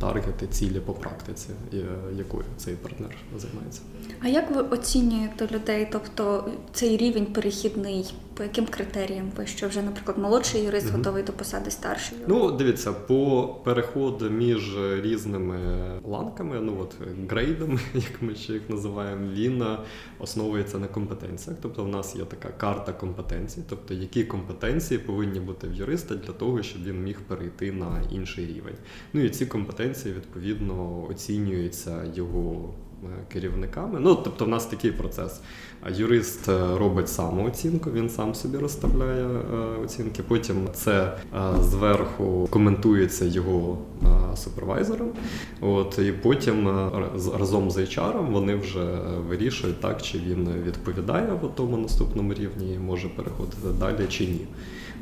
таргети, 0.00 0.46
цілі 0.46 0.80
по 0.80 0.92
практиці, 0.92 1.48
е, 1.74 1.78
якою 2.18 2.44
цей 2.56 2.74
партнер 2.74 3.10
займається. 3.36 3.80
А 4.20 4.28
як 4.28 4.50
ви 4.50 4.62
оцінюєте 4.62 5.48
людей? 5.52 5.88
Тобто 5.92 6.50
цей 6.72 6.96
рівень 6.96 7.26
перехідний, 7.26 8.14
по 8.38 8.44
яким 8.44 8.66
критеріям 8.66 9.30
ви 9.36 9.46
що 9.46 9.68
вже, 9.68 9.82
наприклад, 9.82 10.18
молодший 10.18 10.62
юрист 10.62 10.86
Мгм. 10.86 10.96
готовий 10.96 11.22
до 11.22 11.32
посади 11.32 11.70
старший? 11.70 12.18
Ну, 12.26 12.50
дивіться, 12.50 12.92
по 12.92 13.48
переходу 13.64 14.30
між 14.30 14.76
різними 15.00 15.58
ланками, 16.04 16.60
ну 16.60 16.76
от 16.80 16.94
грейдами, 17.30 17.78
як 17.94 18.22
ми 18.22 18.34
ще 18.34 18.52
їх 18.52 18.70
називаємо, 18.70 19.32
він 19.32 19.62
е, 19.62 19.78
основується 20.18 20.78
на 20.78 20.86
компетенціях. 20.86 21.58
Тобто, 21.62 21.84
в 21.84 21.88
нас 21.88 22.16
є 22.16 22.24
така 22.24 22.48
карта 22.48 22.92
компетенцій, 22.92 23.62
тобто 23.68 23.94
які 23.94 24.24
компетенції 24.24 24.98
повинні 24.98 25.40
бути 25.40 25.68
в 25.68 25.74
юриста 25.74 26.14
для 26.14 26.32
того, 26.32 26.62
щоб 26.62 26.84
він 26.84 27.02
міг 27.04 27.20
перейти 27.20 27.72
на 27.72 28.02
інший 28.12 28.46
рівень. 28.46 28.76
Ну 29.12 29.20
і 29.20 29.30
ці 29.30 29.46
компетенції 29.46 30.14
відповідно 30.14 31.06
оцінюються 31.10 32.04
його. 32.14 32.74
е, 33.04 33.24
Керівниками, 33.32 34.00
ну 34.00 34.14
тобто, 34.14 34.44
в 34.44 34.48
нас 34.48 34.66
такий 34.66 34.92
процес. 34.92 35.40
Юрист 35.86 36.48
е, 36.48 36.78
робить 36.78 37.08
самооцінку, 37.08 37.90
він 37.90 38.10
сам 38.10 38.34
собі 38.34 38.58
розставляє 38.58 39.24
е, 39.24 39.82
оцінки. 39.84 40.22
Потім 40.22 40.68
це 40.74 41.02
е, 41.02 41.62
зверху 41.62 42.48
коментується 42.50 43.24
його 43.24 43.78
супервайзером. 44.36 45.08
От 45.60 45.98
і 45.98 46.12
потім 46.12 46.88
разом 47.38 47.70
з 47.70 47.78
HR 47.78 48.32
вони 48.32 48.54
вже 48.54 48.84
вирішують, 49.28 49.80
так 49.80 50.02
чи 50.02 50.18
він 50.18 50.48
відповідає 50.66 51.32
в 51.42 51.48
тому 51.54 51.76
наступному 51.76 52.34
рівні 52.34 52.74
і 52.74 52.78
може 52.78 53.08
переходити 53.08 53.68
далі 53.80 54.06
чи 54.08 54.26
ні. 54.26 54.46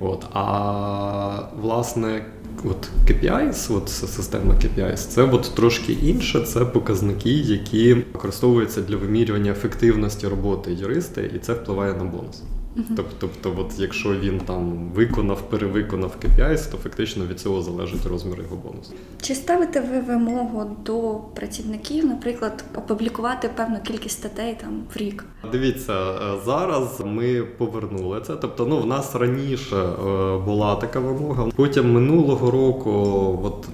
От 0.00 0.26
а 0.33 1.42
власне, 1.62 2.25
от 2.64 2.88
KPIs, 3.06 3.76
от 3.76 3.88
система 3.88 4.54
KPIs, 4.54 4.97
це 4.97 5.23
от 5.23 5.52
трошки 5.54 5.92
інше. 5.92 6.40
Це 6.40 6.64
показники, 6.64 7.30
які 7.30 7.95
використовуються 7.95 8.80
для 8.80 8.97
вимірювання 8.97 9.50
ефективності 9.50 10.28
роботи 10.28 10.65
юриста, 10.73 11.20
і 11.20 11.38
це 11.38 11.52
впливає 11.52 11.94
на 11.94 12.04
бонус. 12.04 12.42
Тобто, 12.96 13.12
тобто, 13.18 13.54
от 13.62 13.78
якщо 13.78 14.14
він 14.14 14.40
там 14.40 14.90
виконав, 14.94 15.42
перевиконав 15.42 16.16
KPIs, 16.23 16.70
то 16.70 16.76
фактично 16.76 17.26
від 17.26 17.40
цього 17.40 17.62
залежить 17.62 18.06
розмір 18.06 18.38
його 18.42 18.56
бонусу. 18.56 18.92
Чи 19.20 19.35
ставите 19.35 19.80
ви 19.80 20.00
вимогу 20.00 20.76
до 20.87 21.14
працівників, 21.35 22.06
наприклад, 22.06 22.64
опублікувати 22.75 23.50
певну 23.56 23.76
кількість 23.82 24.18
статей 24.18 24.56
там 24.61 24.82
в 24.94 24.96
рік? 24.96 25.25
Дивіться, 25.52 25.92
е, 25.92 26.16
зараз 26.44 27.02
ми 27.04 27.42
повернули 27.42 28.20
це. 28.26 28.37
Тобто, 28.37 28.66
ну 28.66 28.78
в 28.78 28.87
нас 28.87 29.14
раніше 29.14 29.76
е, 29.76 29.92
була 30.38 30.76
така 30.76 31.00
вимога. 31.00 31.50
Потім 31.56 31.92
минулого 31.92 32.50
року, 32.50 32.92
от 33.42 33.68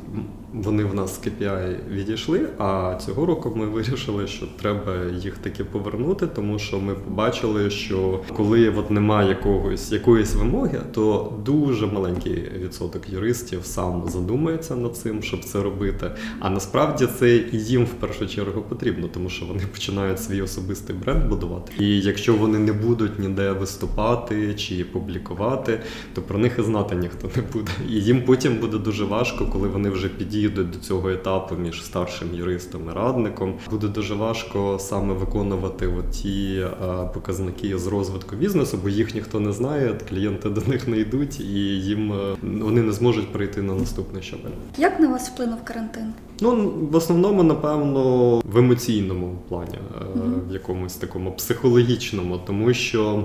вони 0.52 0.84
в 0.84 0.94
нас 0.94 1.14
з 1.14 1.26
KPI 1.26 1.76
відійшли. 1.90 2.48
А 2.58 2.98
цього 3.06 3.26
року 3.26 3.52
ми 3.56 3.66
вирішили, 3.66 4.26
що 4.26 4.46
треба 4.60 4.92
їх 5.18 5.38
таки 5.38 5.64
повернути, 5.64 6.26
тому 6.26 6.58
що 6.58 6.80
ми 6.80 6.94
побачили, 6.94 7.70
що 7.70 8.20
коли 8.36 8.70
от 8.70 8.90
немає 8.90 9.28
якогось 9.28 9.92
якоїсь 9.92 10.34
вимоги, 10.34 10.80
то 10.92 11.32
дуже 11.44 11.86
маленький 11.86 12.50
відсоток 12.62 13.10
юристів 13.10 13.60
сам 13.64 14.04
задумається 14.08 14.76
над 14.76 14.96
цим, 14.96 15.22
щоб 15.22 15.44
це 15.44 15.62
робити. 15.62 16.10
А 16.40 16.50
насправді 16.50 17.08
це 17.18 17.36
і 17.36 17.58
їм 17.58 17.84
в 17.84 17.92
першу 17.92 18.26
чергу 18.26 18.62
потрібно, 18.62 19.08
тому 19.14 19.28
що 19.28 19.46
вони 19.46 19.60
починають 19.72 20.22
свій 20.22 20.42
особистий 20.42 20.96
бренд 20.96 21.28
будувати. 21.28 21.72
І 21.78 22.00
якщо 22.00 22.34
вони 22.34 22.58
не 22.58 22.72
будуть 22.72 23.18
ніде 23.18 23.52
виступати 23.52 24.54
чи 24.54 24.84
публікувати, 24.84 25.80
то 26.14 26.22
про 26.22 26.38
них 26.38 26.58
і 26.58 26.62
знати 26.62 26.94
ніхто 26.94 27.30
не 27.36 27.42
буде. 27.52 27.70
І 27.88 27.92
їм 27.92 28.22
потім 28.22 28.56
буде 28.56 28.78
дуже 28.78 29.04
важко, 29.04 29.46
коли 29.46 29.68
вони 29.68 29.90
вже 29.90 30.08
підійдуть 30.08 30.41
до 30.48 30.78
цього 30.78 31.10
етапу 31.10 31.54
між 31.54 31.84
старшим 31.84 32.28
юристом 32.34 32.88
і 32.90 32.94
радником. 32.94 33.54
Буде 33.70 33.88
дуже 33.88 34.14
важко 34.14 34.78
саме 34.80 35.14
виконувати 35.14 35.88
ті 36.12 36.60
е, 36.60 37.08
показники 37.14 37.78
з 37.78 37.86
розвитку 37.86 38.36
бізнесу, 38.36 38.78
бо 38.82 38.88
їх 38.88 39.14
ніхто 39.14 39.40
не 39.40 39.52
знає, 39.52 39.98
клієнти 40.08 40.50
до 40.50 40.60
них 40.60 40.88
не 40.88 40.98
йдуть, 40.98 41.40
і 41.40 41.60
їм 41.80 42.12
е, 42.12 42.36
вони 42.42 42.82
не 42.82 42.92
зможуть 42.92 43.32
прийти 43.32 43.62
на 43.62 43.74
наступний 43.74 44.22
щабель. 44.22 44.50
Як 44.78 45.00
на 45.00 45.08
вас 45.08 45.30
вплинув 45.30 45.64
карантин? 45.64 46.12
Ну, 46.40 46.72
в 46.90 46.96
основному, 46.96 47.42
напевно, 47.42 48.36
в 48.44 48.58
емоційному 48.58 49.38
плані, 49.48 49.74
е, 49.74 50.04
в 50.48 50.52
якомусь 50.52 50.94
такому 50.94 51.32
психологічному, 51.32 52.40
тому 52.46 52.74
що 52.74 53.24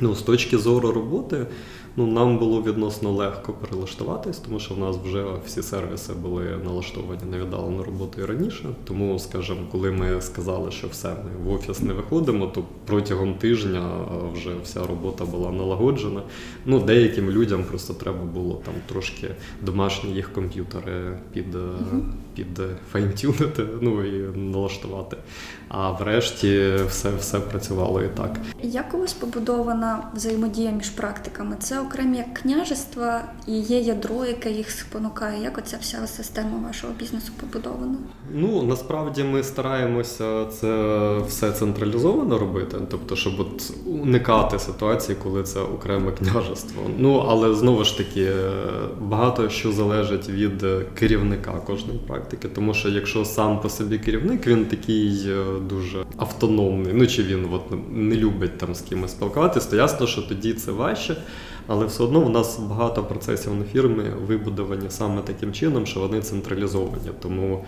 ну, 0.00 0.14
з 0.14 0.22
точки 0.22 0.58
зору 0.58 0.92
роботи, 0.92 1.46
ну, 1.96 2.06
нам 2.06 2.38
було 2.38 2.62
відносно 2.62 3.12
легко 3.12 3.52
перелаштуватись, 3.52 4.38
тому 4.38 4.60
що 4.60 4.74
в 4.74 4.78
нас 4.78 4.96
вже 5.04 5.24
всі 5.46 5.62
сервіси 5.62 6.12
були 6.12 6.58
налаштовані 6.64 7.22
на 7.30 7.38
віддалену 7.38 7.82
роботу 7.82 8.20
і 8.20 8.24
раніше. 8.24 8.68
Тому, 8.84 9.18
скажімо, 9.18 9.60
коли 9.72 9.90
ми 9.90 10.20
сказали, 10.20 10.70
що 10.70 10.88
все, 10.88 11.08
ми 11.08 11.50
в 11.50 11.54
офіс 11.54 11.80
не 11.80 11.92
виходимо, 11.92 12.46
то 12.46 12.64
протягом 12.86 13.34
тижня 13.34 13.90
вже 14.34 14.50
вся 14.64 14.86
робота 14.86 15.24
була 15.24 15.52
налагоджена. 15.52 16.22
Ну, 16.66 16.80
деяким 16.80 17.30
людям 17.30 17.64
просто 17.64 17.94
треба 17.94 18.24
було 18.24 18.60
там 18.64 18.74
трошки 18.86 19.28
домашні 19.62 20.10
їх 20.10 20.32
комп'ютери 20.32 21.18
під, 21.32 21.54
е, 21.54 21.58
під 22.34 22.60
файнтюнити, 22.92 23.66
ну 23.80 24.04
і 24.04 24.38
налаштувати. 24.38 25.16
А 25.68 25.90
врешті 25.90 26.74
все, 26.88 27.10
все 27.18 27.40
працювало 27.40 28.02
і 28.02 28.08
так. 28.08 28.36
Як 28.62 28.94
у 28.94 28.98
вас 28.98 29.12
побудована 29.12 30.10
взаємодія 30.14 30.70
між 30.70 30.90
практиками? 30.90 31.56
Це 31.58 31.80
окремі 31.80 32.16
як 32.16 32.34
княжества 32.34 33.22
і 33.46 33.52
є 33.52 33.80
ядро, 33.80 34.24
яке 34.24 34.50
їх 34.50 34.70
спонукає. 34.70 35.42
Як 35.42 35.58
оця 35.58 35.76
вся 35.80 36.06
система 36.06 36.68
вашого 36.68 36.92
бізнесу 36.98 37.32
побудована? 37.40 37.96
Ну 38.34 38.62
насправді 38.62 39.24
ми 39.24 39.42
стараємося 39.42 40.44
це 40.44 41.18
все 41.28 41.52
централізовано 41.52 42.38
робити, 42.38 42.76
тобто, 42.90 43.16
щоб 43.16 43.40
от 43.40 43.72
уникати 43.86 44.58
ситуації, 44.58 45.18
коли 45.22 45.42
це 45.42 45.60
окреме 45.60 46.12
княжество. 46.12 46.82
Ну 46.98 47.26
але 47.28 47.54
знову 47.54 47.84
ж 47.84 47.98
таки 47.98 48.32
багато 49.00 49.48
що 49.48 49.72
залежить 49.72 50.28
від 50.28 50.64
керівника 50.98 51.52
кожної 51.52 51.98
практики, 51.98 52.23
тому 52.54 52.74
що 52.74 52.88
якщо 52.88 53.24
сам 53.24 53.60
по 53.60 53.68
собі 53.68 53.98
керівник, 53.98 54.46
він 54.46 54.64
такий 54.64 55.26
е, 55.28 55.44
дуже 55.68 56.04
автономний, 56.16 56.92
ну 56.92 57.06
чи 57.06 57.22
він 57.22 57.46
от 57.52 57.62
не 57.92 58.16
любить 58.16 58.58
там 58.58 58.74
з 58.74 58.80
кимось 58.80 59.10
спілкуватися, 59.10 59.70
то 59.70 59.76
ясно, 59.76 60.06
що 60.06 60.22
тоді 60.22 60.52
це 60.52 60.72
важче. 60.72 61.16
Але 61.66 61.86
все 61.86 62.02
одно 62.02 62.20
в 62.20 62.30
нас 62.30 62.58
багато 62.58 63.04
процесів 63.04 63.54
на 63.54 63.64
фірмі 63.64 64.04
вибудовані 64.26 64.86
саме 64.88 65.22
таким 65.22 65.52
чином, 65.52 65.86
що 65.86 66.00
вони 66.00 66.20
централізовані. 66.20 67.10
Тому 67.20 67.64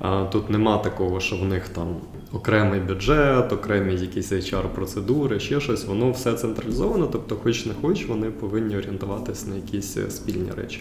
а, 0.00 0.24
тут 0.24 0.50
нема 0.50 0.78
такого, 0.78 1.20
що 1.20 1.36
в 1.36 1.44
них 1.44 1.68
там 1.68 1.96
окремий 2.32 2.80
бюджет, 2.80 3.52
окремі 3.52 3.94
якісь 3.94 4.32
HR-процедури, 4.32 5.40
ще 5.40 5.60
щось. 5.60 5.84
Воно 5.84 6.10
все 6.10 6.34
централізовано, 6.34 7.08
тобто, 7.12 7.36
хоч 7.36 7.66
не 7.66 7.72
хоч, 7.82 8.06
вони 8.06 8.30
повинні 8.30 8.76
орієнтуватися 8.76 9.48
на 9.48 9.56
якісь 9.56 9.96
е, 9.96 10.10
спільні 10.10 10.50
речі. 10.56 10.80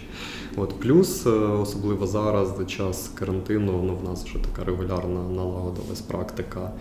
От 0.57 0.79
плюс, 0.79 1.25
е, 1.25 1.29
особливо 1.29 2.07
зараз, 2.07 2.57
за 2.57 2.65
час 2.65 3.11
карантину, 3.15 3.83
ну 3.83 3.95
в 3.95 4.09
нас 4.09 4.25
вже 4.25 4.35
така 4.39 4.65
регулярна 4.65 5.21
налагодилась 5.35 6.01
практика 6.01 6.71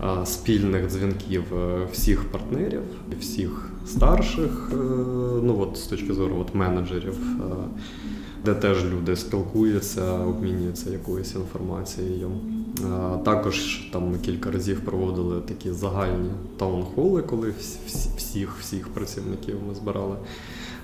а, 0.00 0.26
спільних 0.26 0.90
дзвінків 0.90 1.42
е, 1.54 1.86
всіх 1.92 2.24
партнерів, 2.24 2.82
всіх 3.20 3.70
старших, 3.86 4.70
е, 4.72 4.76
ну 5.42 5.56
от 5.60 5.76
з 5.76 5.82
точки 5.86 6.12
зору 6.14 6.36
от 6.40 6.54
менеджерів, 6.54 7.18
е, 7.40 7.54
де 8.44 8.54
теж 8.54 8.84
люди 8.84 9.16
спілкуються, 9.16 10.12
обмінюються 10.18 10.90
якоюсь 10.90 11.34
інформацією. 11.34 12.30
Е, 12.80 13.18
Також 13.24 13.88
там 13.92 14.10
ми 14.10 14.18
кілька 14.18 14.50
разів 14.50 14.80
проводили 14.80 15.40
такі 15.40 15.72
загальні 15.72 16.30
таунхоли, 16.56 17.22
коли 17.22 17.54
всі- 17.60 17.78
всі- 17.86 18.10
всіх 18.16 18.56
всіх 18.60 18.88
працівників 18.88 19.56
ми 19.68 19.74
збирали. 19.74 20.16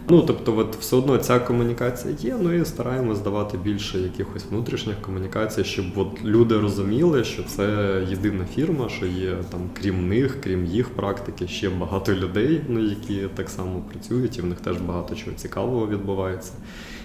Ну, 0.09 0.23
тобто, 0.23 0.57
от 0.57 0.77
все 0.77 0.97
одно 0.97 1.19
ця 1.19 1.39
комунікація 1.39 2.15
є, 2.21 2.37
ну 2.43 2.53
і 2.53 2.65
стараємось 2.65 3.21
давати 3.21 3.59
більше 3.59 3.99
якихось 3.99 4.45
внутрішніх 4.51 5.01
комунікацій, 5.01 5.65
щоб 5.65 5.85
от 5.97 6.25
люди 6.25 6.59
розуміли, 6.59 7.25
що 7.25 7.43
це 7.43 7.67
єдина 8.11 8.45
фірма, 8.55 8.89
що 8.89 9.07
є 9.07 9.37
там, 9.51 9.61
крім 9.81 10.09
них, 10.09 10.41
крім 10.41 10.65
їх 10.65 10.89
практики, 10.89 11.49
ще 11.49 11.71
багато 11.71 12.15
людей, 12.15 12.61
ну, 12.69 12.81
які 12.81 13.29
так 13.35 13.51
само 13.51 13.83
працюють, 13.93 14.39
і 14.39 14.43
в 14.43 14.47
них 14.47 14.61
теж 14.61 14.77
багато 14.77 15.15
чого 15.15 15.37
цікавого 15.37 15.87
відбувається. 15.87 16.53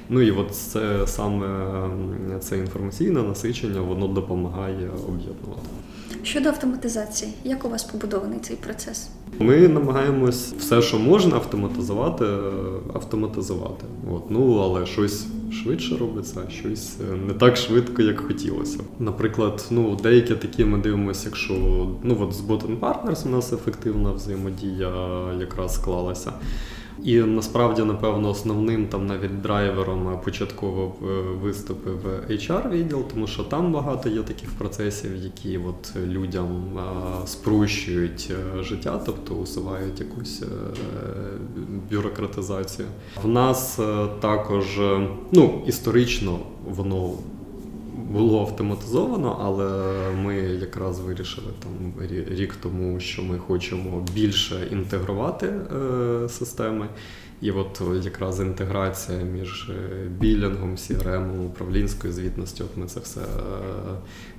Ну 0.10 0.22
і 0.22 0.32
от 0.32 0.56
це 0.56 1.08
саме 1.08 1.48
це 2.40 2.58
інформаційне 2.58 3.24
насичення, 3.24 3.82
воно 3.82 4.08
допомагає 4.08 4.90
об'єднувати. 5.08 5.70
Щодо 6.28 6.50
автоматизації, 6.50 7.34
як 7.44 7.66
у 7.66 7.70
вас 7.70 7.84
побудований 7.84 8.40
цей 8.40 8.56
процес? 8.56 9.10
Ми 9.40 9.68
намагаємось 9.68 10.54
все, 10.60 10.82
що 10.82 11.00
можна 11.00 11.36
автоматизувати, 11.36 12.26
автоматизувати. 12.94 13.86
От. 14.12 14.24
Ну, 14.30 14.60
але 14.60 14.86
щось 14.86 15.26
швидше 15.52 15.98
робиться, 15.98 16.42
щось 16.50 16.96
е, 17.12 17.16
не 17.28 17.34
так 17.34 17.58
швидко, 17.58 18.02
як 18.02 18.20
хотілося. 18.20 18.80
Наприклад, 19.00 19.66
ну, 19.72 19.98
деякі 20.04 20.36
такі 20.36 20.66
ми 20.66 20.78
дивимося, 20.78 21.26
якщо 21.26 21.54
ну, 22.04 22.18
от 22.22 22.34
з 22.34 22.42
Bottom 22.42 22.80
Partners 22.80 23.28
у 23.28 23.30
нас 23.30 23.54
ефективна 23.54 24.12
взаємодія 24.12 24.92
якраз 25.40 25.76
склалася. 25.76 26.34
І 27.04 27.20
насправді, 27.20 27.84
напевно, 27.84 28.30
основним 28.30 28.88
там 28.88 29.08
навіть 29.08 29.42
драйвером 29.42 30.20
початково 30.26 30.96
е, 31.02 31.06
виступив 31.42 32.00
HR 32.30 32.70
відділ, 32.70 33.04
тому 33.14 33.28
що 33.28 33.44
там 33.44 33.72
багато 33.72 34.10
є 34.10 34.22
таких 34.22 34.50
процесів, 34.50 35.16
які 35.16 35.58
от 35.58 35.96
людям 36.08 36.80
спрощують 37.26 38.32
е, 38.32 38.64
життя, 38.64 39.02
тобто 39.06 39.34
усувають 39.34 40.00
якусь 40.00 40.42
е, 40.42 40.46
бюрократизацію. 41.92 42.88
В 43.24 43.28
нас 43.28 43.80
також 44.20 44.80
ну, 45.32 45.64
історично 45.68 46.40
воно 46.70 47.12
було 47.98 48.42
автоматизовано, 48.42 49.38
але 49.42 49.94
ми 50.16 50.36
якраз 50.36 51.00
вирішили 51.00 51.48
там 51.60 51.94
рік 52.30 52.56
тому, 52.62 53.00
що 53.00 53.24
ми 53.24 53.38
хочемо 53.38 54.06
більше 54.14 54.68
інтегрувати 54.72 55.46
е, 55.48 56.30
системи. 56.30 56.88
І 57.42 57.52
от 57.52 57.82
якраз 58.04 58.40
інтеграція 58.40 59.18
між 59.18 59.70
е, 59.70 60.08
білінгом, 60.20 60.76
CRM, 60.76 61.46
управлінською 61.46 62.14
звітністю, 62.14 62.64
от 62.64 62.78
ми 62.78 62.86
це 62.86 63.00
все 63.00 63.22
е, 63.22 63.26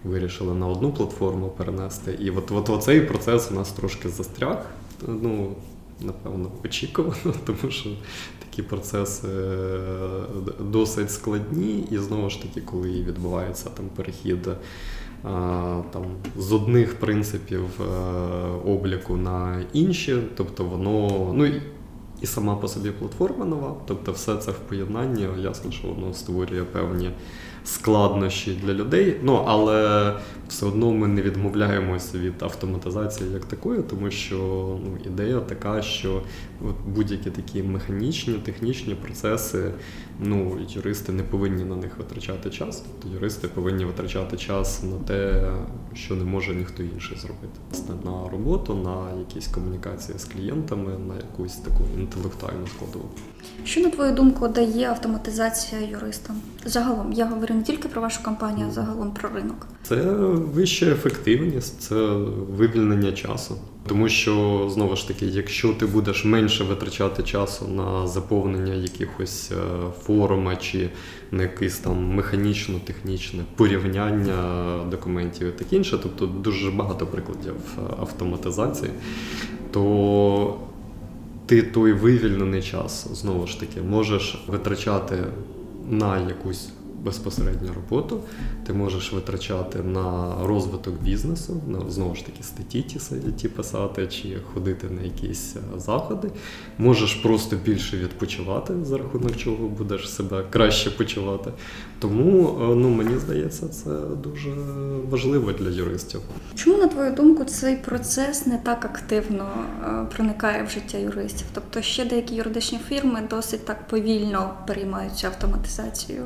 вирішили 0.05 0.55
на 0.55 0.67
одну 0.67 0.93
платформу 0.93 1.49
перенести. 1.49 2.19
І 2.21 2.31
от, 2.31 2.51
от 2.51 2.71
оцей 2.71 3.01
процес 3.01 3.51
у 3.51 3.55
нас 3.55 3.73
трошки 3.73 4.09
застряг. 4.09 4.67
Ну, 5.09 5.57
Напевно, 6.01 6.51
очікувано, 6.65 7.35
тому 7.45 7.71
що 7.71 7.91
такі 8.59 8.69
процеси 8.69 9.29
е, 9.29 10.23
досить 10.61 11.11
складні, 11.11 11.89
і 11.91 11.99
знову 11.99 12.31
ж 12.31 12.43
таки, 12.43 12.61
коли 12.61 12.89
відбувається 12.89 13.71
там 13.77 13.85
перехід 13.97 14.47
е, 14.47 14.57
там, 15.93 16.05
з 16.39 16.53
одних 16.53 16.95
принципів 16.95 17.65
е, 17.81 17.85
обліку 18.67 19.17
на 19.17 19.63
інші, 19.73 20.17
тобто 20.37 20.65
воно. 20.65 21.33
ну 21.37 21.53
і 22.23 22.27
сама 22.27 22.57
по 22.57 22.69
собі 22.69 22.91
платформа 22.91 23.45
нова, 23.45 23.75
тобто 23.87 24.13
все 24.13 24.37
це 24.37 24.51
в 24.51 24.59
поєднанні, 24.59 25.29
ясно, 25.39 25.71
що 25.71 25.89
воно 25.89 26.15
створює 26.15 26.65
певні 26.65 27.11
складнощі 27.65 28.59
для 28.65 28.75
людей. 28.75 29.21
Ну 29.23 29.45
але 29.47 30.13
все 30.49 30.67
одно 30.67 30.93
ми 30.93 31.09
не 31.09 31.23
відмовляємося 31.23 32.19
від 32.19 32.43
автоматизації 32.43 33.33
як 33.33 33.45
такої, 33.45 33.83
тому 33.83 34.11
що 34.11 34.37
ну, 34.85 34.99
ідея 35.07 35.41
така, 35.41 35.83
що 35.83 36.23
будь-які 36.87 37.31
такі 37.31 37.63
механічні, 37.63 38.35
технічні 38.35 38.95
процеси, 38.95 39.73
ну 40.21 40.59
юристи 40.69 41.13
не 41.13 41.23
повинні 41.23 41.65
на 41.65 41.77
них 41.77 41.99
витрачати 41.99 42.51
час. 42.51 42.85
Тобто 42.87 43.17
юристи 43.17 43.49
повинні 43.49 43.85
витрачати 43.85 44.37
час 44.37 44.83
на 44.83 44.97
те, 45.07 45.53
що 45.95 46.15
не 46.15 46.25
може 46.25 46.55
ніхто 46.55 46.83
інший 46.83 47.19
зробити. 47.19 47.95
На 48.05 48.29
роботу, 48.29 48.75
на 48.75 49.19
якісь 49.19 49.49
комунікації 49.49 50.19
з 50.19 50.25
клієнтами, 50.25 50.93
на 51.09 51.17
якусь 51.17 51.57
таку 51.57 51.85
інтелектуальну 52.09 52.67
складову. 52.67 53.09
Що 53.65 53.81
на 53.81 53.91
твою 53.91 54.13
думку 54.13 54.49
дає 54.49 54.89
автоматизація 54.89 55.81
юристам? 55.81 56.37
Загалом 56.65 57.13
я 57.13 57.27
говорю 57.27 57.55
не 57.55 57.63
тільки 57.63 57.89
про 57.89 58.03
вашу 58.03 58.23
компанію, 58.23 58.67
а 58.71 58.73
загалом 58.73 59.11
про 59.11 59.29
ринок. 59.29 59.67
Це 59.83 59.97
вища 60.55 60.87
ефективність, 60.87 61.81
це 61.81 61.95
вивільнення 62.57 63.13
часу. 63.13 63.55
Тому 63.87 64.09
що 64.09 64.67
знову 64.75 64.97
ж 64.97 65.09
таки, 65.09 65.27
якщо 65.27 65.73
ти 65.73 65.87
будеш 65.87 66.25
менше 66.25 66.65
витрачати 66.65 67.23
часу 67.23 67.69
на 67.69 68.07
заповнення 68.07 68.75
якихось 68.75 69.51
е, 69.51 69.55
форума 70.03 70.57
чи 70.57 70.91
на 71.31 71.43
якесь 71.43 71.79
там 71.79 72.15
механічно-технічне 72.15 73.43
порівняння 73.57 74.41
документів 74.91 75.49
і 75.49 75.51
таке 75.51 75.77
інше, 75.77 75.99
тобто 76.03 76.27
дуже 76.27 76.71
багато 76.71 77.07
прикладів 77.07 77.55
е, 77.79 77.81
автоматизації, 78.01 78.91
то 79.73 80.59
ти 81.49 81.63
той 81.63 81.93
вивільнений 81.93 82.63
час 82.63 83.09
знову 83.13 83.47
ж 83.47 83.61
таки 83.61 83.81
можеш 83.81 84.45
витрачати 84.49 85.17
на 85.91 86.19
якусь 86.29 86.69
безпосередню 87.05 87.69
роботу, 87.75 88.21
ти 88.69 88.75
можеш 88.75 89.13
витрачати 89.13 89.79
на 89.79 90.35
розвиток 90.45 90.95
бізнесу, 91.03 91.63
на 91.69 91.91
знову 91.91 92.15
ж 92.15 92.27
таки 92.27 92.43
статті 92.43 92.83
ті, 92.83 93.01
ті 93.37 93.49
писати 93.49 94.07
чи 94.07 94.37
ходити 94.55 94.87
на 94.91 95.03
якісь 95.03 95.57
е, 95.57 95.81
заходи. 95.81 96.31
Можеш 96.79 97.15
просто 97.15 97.57
більше 97.57 97.97
відпочивати, 97.97 98.75
за 98.83 98.99
рахунок 98.99 99.37
чого 99.37 99.69
будеш 99.69 100.11
себе 100.11 100.45
краще 100.51 100.91
почувати. 100.91 101.53
Тому 101.99 102.49
е, 102.49 102.75
ну 102.75 102.89
мені 102.89 103.19
здається, 103.19 103.69
це 103.69 103.91
дуже 104.23 104.51
важливо 105.11 105.53
для 105.53 105.71
юристів. 105.71 106.21
Чому 106.55 106.79
на 106.79 106.87
твою 106.87 107.13
думку 107.13 107.45
цей 107.45 107.77
процес 107.77 108.47
не 108.47 108.59
так 108.59 108.85
активно 108.85 109.49
е, 109.83 110.07
проникає 110.17 110.65
в 110.65 110.71
життя 110.71 110.99
юристів? 110.99 111.47
Тобто 111.55 111.83
ще 111.83 112.05
деякі 112.05 112.35
юридичні 112.35 112.79
фірми 112.89 113.21
досить 113.31 113.65
так 113.65 113.89
повільно 113.89 114.55
переймаються 114.67 115.27
автоматизацією. 115.27 116.25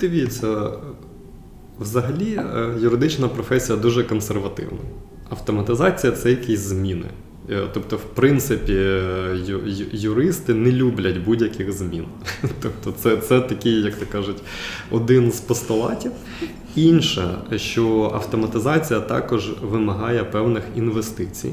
Дивіться, 0.00 0.72
взагалі 1.82 2.34
е, 2.34 2.74
юридична 2.80 3.28
професія 3.28 3.78
дуже 3.78 4.04
консервативна. 4.04 4.78
Автоматизація 5.30 6.12
це 6.12 6.30
якісь 6.30 6.60
зміни. 6.60 7.06
Е, 7.50 7.62
тобто, 7.74 7.96
в 7.96 8.04
принципі, 8.04 8.72
юристи 9.92 10.54
не 10.54 10.72
люблять 10.72 11.18
будь-яких 11.18 11.72
змін. 11.72 12.04
Тобто, 12.62 12.92
це 12.98 13.16
це 13.16 13.40
такий, 13.40 13.82
як 13.82 13.94
то 13.94 14.06
кажуть, 14.06 14.42
один 14.90 15.32
з 15.32 15.40
постулатів. 15.40 16.12
Інше, 16.76 17.34
що 17.56 18.10
автоматизація 18.14 19.00
також 19.00 19.50
вимагає 19.62 20.24
певних 20.24 20.62
інвестицій 20.76 21.52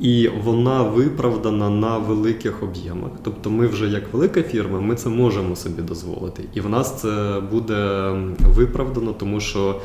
і 0.00 0.30
вона 0.44 0.82
виправдана 0.82 1.70
на 1.70 1.98
великих 1.98 2.62
об'ємах. 2.62 3.10
Тобто, 3.22 3.50
ми 3.50 3.66
вже 3.66 3.86
як 3.86 4.12
велика 4.12 4.42
фірма, 4.42 4.80
ми 4.80 4.94
це 4.94 5.08
можемо 5.08 5.56
собі 5.56 5.82
дозволити. 5.82 6.44
І 6.54 6.60
в 6.60 6.68
нас 6.68 7.00
це 7.00 7.42
буде 7.50 8.10
виправдано, 8.46 9.12
тому 9.12 9.40
що 9.40 9.80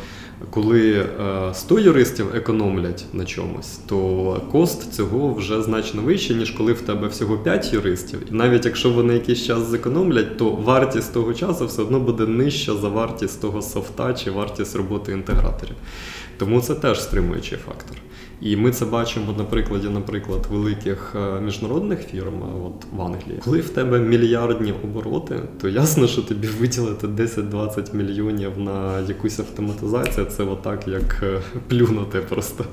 коли 0.50 1.06
100 1.54 1.78
е, 1.78 1.82
юристів 1.82 2.36
економлять 2.36 3.06
на 3.14 3.26
чомусь, 3.26 3.80
то 3.88 4.42
кост 4.52 4.94
цього 4.94 5.34
вже 5.34 5.62
значно 5.62 6.02
вищий, 6.02 6.36
ніж 6.36 6.52
коли 6.52 6.74
в 6.74 6.82
тебе 6.82 7.08
всього 7.08 7.38
5 7.38 7.74
юристів. 7.74 8.20
І 8.32 8.34
навіть 8.36 8.66
якщо 8.66 8.90
вони 8.90 9.14
якийсь 9.14 9.46
час 9.46 9.60
зекономлять, 9.60 10.38
то 10.38 10.50
вартість 10.50 11.14
того 11.14 11.34
часу 11.34 11.66
все 11.66 11.82
одно 11.82 12.00
буде 12.00 12.26
нижча 12.26 12.76
за 12.76 12.90
вартість 12.90 13.42
того 13.42 13.62
софта 13.62 14.14
чи 14.14 14.32
вартість 14.32 14.76
роботи 14.76 15.12
інтеграторів. 15.12 15.76
Тому 16.38 16.62
це 16.62 16.76
теж 16.76 17.04
стримуючий 17.04 17.58
фактор. 17.58 17.98
І 18.42 18.56
ми 18.56 18.72
це 18.72 18.86
бачимо 18.86 19.36
на 19.38 19.44
прикладі, 19.44 19.90
наприклад, 19.90 20.48
великих 20.52 21.16
е, 21.16 21.42
міжнародних 21.42 22.00
фірм, 22.00 22.42
от 22.66 22.86
в 22.98 23.02
Англії. 23.02 23.40
Коли 23.44 23.60
в 23.60 23.70
тебе 23.70 24.00
мільярдні 24.00 24.74
обороти, 24.84 25.40
то 25.62 25.70
ясно, 25.70 26.08
що 26.08 26.22
тобі 26.22 26.48
виділити 26.48 27.08
10-20 27.08 27.96
мільйонів 27.96 28.60
на 28.60 29.00
якусь 29.00 29.40
автоматизацію, 29.40 30.26
це 30.26 30.44
отак, 30.44 30.88
як 30.88 31.24
е, 31.24 31.42
плюнути 31.68 32.20
просто. 32.20 32.66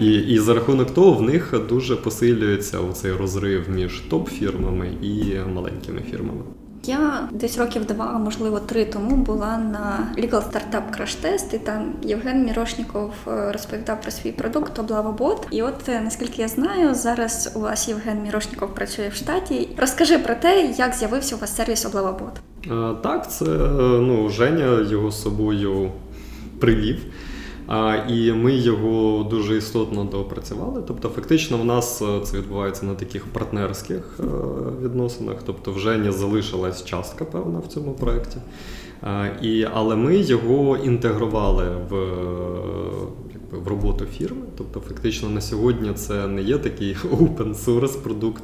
І 0.00 0.12
і 0.12 0.38
за 0.38 0.54
рахунок 0.54 0.90
того 0.90 1.12
в 1.12 1.22
них 1.22 1.54
дуже 1.68 1.96
посилюється 1.96 2.80
оцей 2.80 3.12
розрив 3.12 3.70
між 3.70 4.02
топ-фірмами 4.10 4.86
і 5.02 5.36
маленькими 5.54 6.00
фірмами. 6.10 6.42
Я 6.86 7.28
десь 7.32 7.58
років 7.58 7.84
два, 7.84 8.18
можливо 8.18 8.60
три 8.60 8.84
тому 8.84 9.16
була 9.16 9.58
на 9.58 10.14
Legal 10.18 10.30
Startup 10.30 11.00
Crash 11.00 11.24
Test, 11.24 11.54
і 11.54 11.58
там 11.58 11.92
Євген 12.02 12.44
Мірошніков 12.44 13.12
е, 13.28 13.52
розповідав 13.52 14.00
про 14.00 14.10
свій 14.10 14.32
продукт 14.32 14.78
Облавобот. 14.78 15.46
І 15.50 15.62
от 15.62 15.88
е, 15.88 16.00
наскільки 16.00 16.42
я 16.42 16.48
знаю, 16.48 16.94
зараз 16.94 17.52
у 17.54 17.60
вас 17.60 17.88
Євген 17.88 18.22
Мірошніков 18.22 18.74
працює 18.74 19.08
в 19.08 19.14
штаті. 19.14 19.68
Розкажи 19.76 20.18
про 20.18 20.34
те, 20.34 20.74
як 20.78 20.94
з'явився 20.94 21.36
у 21.36 21.38
вас 21.38 21.56
сервіс 21.56 21.86
Облавобот. 21.86 22.40
Так, 23.02 23.30
це 23.30 23.44
ну 24.00 24.28
Женя 24.28 24.80
його 24.90 25.12
собою 25.12 25.90
привів. 26.60 27.04
І 28.08 28.32
ми 28.32 28.54
його 28.54 29.24
дуже 29.24 29.56
істотно 29.56 30.04
доопрацювали. 30.04 30.82
Тобто, 30.86 31.08
фактично, 31.08 31.58
в 31.58 31.64
нас 31.64 32.02
е, 32.02 32.20
це 32.24 32.38
відбувається 32.38 32.86
на 32.86 32.94
таких 32.94 33.26
партнерських 33.26 34.20
е, 34.20 34.22
відносинах. 34.82 35.36
Тобто, 35.46 35.72
вже 35.72 35.98
не 35.98 36.12
залишилась 36.12 36.84
частка 36.84 37.24
певна 37.24 37.58
в 37.58 37.66
цьому 37.66 37.92
проєкті. 37.92 38.36
І, 39.42 39.66
Але 39.74 39.96
ми 39.96 40.16
його 40.16 40.76
інтегрували 40.76 41.64
в 41.90 41.96
в 43.52 43.68
роботу 43.68 44.06
фірми. 44.06 44.46
Тобто, 44.58 44.80
фактично 44.80 45.28
на 45.28 45.40
сьогодні 45.40 45.92
це 45.94 46.26
не 46.26 46.42
є 46.42 46.58
такий 46.58 46.96
open 47.10 47.54
source 47.54 48.02
продукт, 48.02 48.42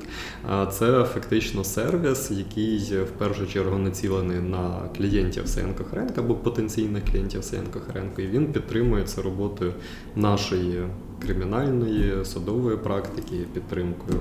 а 0.48 0.66
це 0.66 1.04
фактично 1.04 1.64
сервіс, 1.64 2.30
який 2.30 2.78
в 2.78 3.10
першу 3.18 3.46
чергу 3.46 3.78
націлений 3.78 4.40
на 4.40 4.88
клієнтів 4.96 5.48
Саєнко 5.48 5.84
Хренка 5.84 6.20
або 6.20 6.34
потенційних 6.34 7.04
клієнтів 7.04 7.44
Саєнко 7.44 7.80
Хренко, 7.80 8.22
і 8.22 8.26
він 8.26 8.52
підтримується 8.52 9.22
роботою 9.22 9.74
нашої 10.16 10.82
кримінальної 11.22 12.24
судової 12.24 12.76
практики, 12.76 13.36
підтримкою 13.54 14.20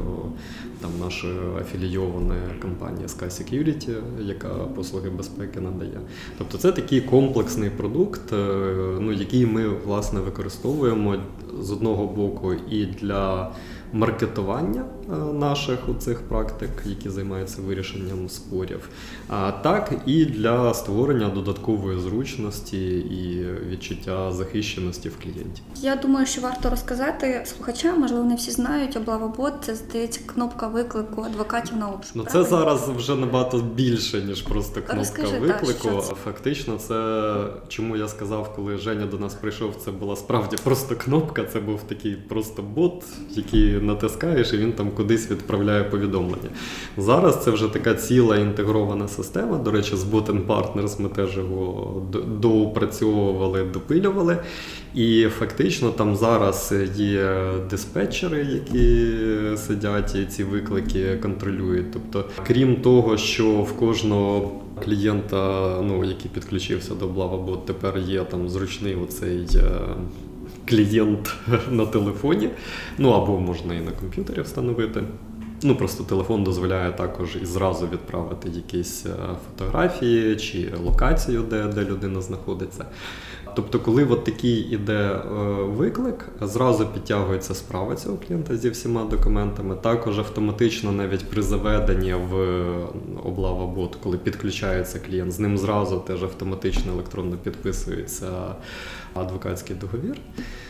там 0.82 0.92
нашої 1.00 1.40
афілійованої 1.62 2.42
компанії 2.62 3.08
Sky 3.08 3.26
Security, 3.26 3.96
яка 4.22 4.50
послуги 4.50 5.10
безпеки 5.10 5.60
надає. 5.60 6.00
Тобто 6.38 6.58
це 6.58 6.72
такий 6.72 7.02
комплексний 7.02 7.70
продукт, 7.70 8.34
е, 8.34 8.36
ну 9.00 9.12
який 9.12 9.46
ми 9.46 9.70
власне 9.70 10.20
використовуємо 10.20 11.16
з 11.62 11.72
одного 11.72 12.08
боку 12.08 12.54
і 12.54 12.86
для 12.86 13.52
маркетування 13.94 14.86
е, 15.12 15.16
наших 15.34 15.80
цих 16.00 16.22
практик, 16.22 16.70
які 16.86 17.10
займаються 17.10 17.62
вирішенням 17.62 18.30
спорів, 18.30 18.90
так 19.64 19.94
і 20.06 20.26
для 20.26 20.74
створення 20.74 21.30
додаткової 21.30 22.00
зручності 22.00 22.98
і 23.00 23.46
відчуття 23.70 24.32
захищеності 24.32 25.10
в 25.10 25.18
клієнті. 25.24 25.62
Я 25.76 25.96
думаю, 25.96 26.26
що 26.26 26.42
варто 26.42 26.70
розказати 26.70 27.44
слухачам, 27.46 28.00
можливо, 28.00 28.24
не 28.24 28.36
всі 28.36 28.52
знають, 28.52 28.98
облавобот 28.98 29.54
це 29.62 29.76
здається 29.76 30.20
кнопка 30.26 30.68
виклику 30.68 31.22
адвокатів 31.22 31.78
на 31.78 31.88
обшук. 31.90 32.16
Ну 32.16 32.26
це 32.32 32.44
зараз 32.44 32.90
вже 32.90 33.16
набагато 33.16 33.58
більше 33.58 34.22
ніж 34.22 34.42
просто 34.42 34.74
кнопка 34.74 34.96
Розкажи, 34.96 35.40
виклику. 35.40 35.88
так, 35.88 36.06
це? 36.06 36.14
Фактично, 36.24 36.78
це 36.78 37.34
чому 37.68 37.98
я 37.98 38.08
сказав, 38.08 38.54
коли 38.56 38.78
Женя 38.78 39.06
до 39.06 39.18
нас 39.18 39.34
прийшов, 39.34 39.76
це 39.76 39.92
була 39.92 40.16
справді 40.16 40.58
просто 40.64 40.96
кнопка. 40.96 41.44
Це 41.44 41.60
був 41.60 41.84
такий 41.84 42.16
просто 42.16 42.62
бот, 42.62 43.04
який 43.30 43.77
натискаєш, 43.80 44.54
і 44.54 44.58
він 44.58 44.74
там 44.74 44.92
кудись 44.92 45.32
відправляє 45.32 45.84
повідомлення. 45.84 46.50
Зараз 46.98 47.44
це 47.44 47.52
вже 47.52 47.68
така 47.68 47.94
ціла 47.94 48.38
інтегрована 48.38 49.08
система. 49.08 49.58
До 49.58 49.72
речі, 49.72 49.96
з 49.96 50.04
Bot 50.04 50.46
Partners 50.48 51.02
ми 51.02 51.10
теж 51.10 51.38
його 51.38 52.02
доопрацьовували, 52.40 53.64
допилювали. 53.64 54.38
І 54.94 55.28
фактично 55.40 55.90
там 55.90 56.16
зараз 56.16 56.74
є 56.96 57.38
диспетчери, 57.70 58.38
які 58.38 59.08
сидять 59.58 60.16
і 60.16 60.26
ці 60.26 60.44
виклики 60.44 61.18
контролюють. 61.22 61.92
Тобто, 61.92 62.26
крім 62.48 62.76
того, 62.76 63.18
що 63.18 63.50
в 63.50 63.74
кожного 63.74 64.52
клієнта, 64.84 65.70
ну 65.82 66.04
який 66.04 66.32
підключився 66.34 66.96
до 66.96 67.08
BlavaBot, 67.08 67.66
тепер 67.66 67.98
є 67.98 68.24
там 68.24 68.50
зручний 68.50 68.96
оцей. 68.96 69.48
Клієнт 70.70 71.36
на 71.72 71.86
телефоні, 71.86 72.50
ну 72.98 73.10
або 73.10 73.40
можна 73.40 73.74
і 73.74 73.80
на 73.80 73.92
комп'ютері 73.92 74.42
встановити. 74.42 75.04
Ну 75.64 75.76
просто 75.76 76.04
телефон 76.04 76.44
дозволяє 76.44 76.92
також 76.92 77.38
і 77.42 77.46
зразу 77.46 77.88
відправити 77.88 78.50
якісь 78.50 79.06
е, 79.06 79.10
фотографії 79.48 80.36
чи 80.36 80.74
локацію, 80.84 81.42
де, 81.42 81.64
де 81.64 81.82
людина 81.86 82.22
знаходиться. 82.22 82.86
Тобто, 83.58 83.80
коли 83.80 84.06
от 84.06 84.24
такий 84.24 84.60
іде 84.72 84.94
е, 84.94 85.20
виклик, 85.64 86.26
зразу 86.42 86.86
підтягується 86.86 87.56
справа 87.56 87.96
цього 87.96 88.18
клієнта 88.28 88.58
зі 88.58 88.70
всіма 88.70 89.06
документами. 89.06 89.76
Також 89.76 90.20
автоматично, 90.20 90.92
навіть 90.92 91.26
при 91.30 91.42
заведенні 91.42 92.14
в 92.14 92.36
облава 93.24 93.68
бот, 93.68 93.98
коли 94.04 94.18
підключається 94.18 95.00
клієнт, 95.00 95.32
з 95.32 95.40
ним 95.40 95.58
зразу 95.58 96.00
теж 96.00 96.24
автоматично 96.24 96.94
електронно 96.94 97.38
підписується 97.38 98.28
адвокатський 99.14 99.76
договір 99.76 100.18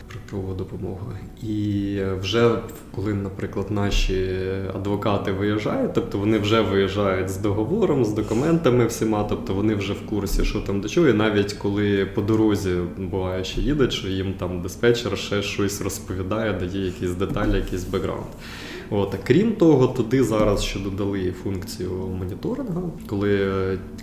про 0.08 0.18
правову 0.28 0.54
допомогу. 0.54 1.12
І 1.42 2.00
вже 2.20 2.58
коли, 2.94 3.14
наприклад, 3.14 3.70
наші 3.70 4.30
адвокати 4.74 5.32
виїжджають, 5.32 5.92
тобто 5.94 6.18
вони 6.18 6.38
вже 6.38 6.60
виїжджають 6.60 7.28
з 7.28 7.36
договором, 7.36 8.04
з 8.04 8.12
документами 8.12 8.86
всіма, 8.86 9.24
тобто 9.24 9.54
вони 9.54 9.74
вже 9.74 9.92
в 9.92 10.06
курсі, 10.06 10.44
що 10.44 10.60
там 10.60 10.80
до 10.80 10.88
чого. 10.88 11.08
І 11.08 11.12
навіть 11.12 11.52
коли 11.52 12.06
по 12.06 12.22
дорозі 12.22 12.74
буває, 12.96 13.44
що 13.44 13.60
їде, 13.60 13.90
що 13.90 14.08
їм 14.08 14.34
там 14.34 14.62
диспетчер 14.62 15.18
ще 15.18 15.42
щось 15.42 15.80
розповідає, 15.80 16.52
дає 16.52 16.84
якісь 16.84 17.10
деталі, 17.10 17.56
якийсь 17.56 17.84
бекграунд. 17.84 18.26
От, 18.90 19.14
а 19.14 19.26
крім 19.26 19.52
того, 19.52 19.86
туди 19.86 20.24
зараз 20.24 20.62
ще 20.64 20.78
додали 20.78 21.32
функцію 21.42 21.90
моніторингу, 22.18 22.92
коли 23.06 23.48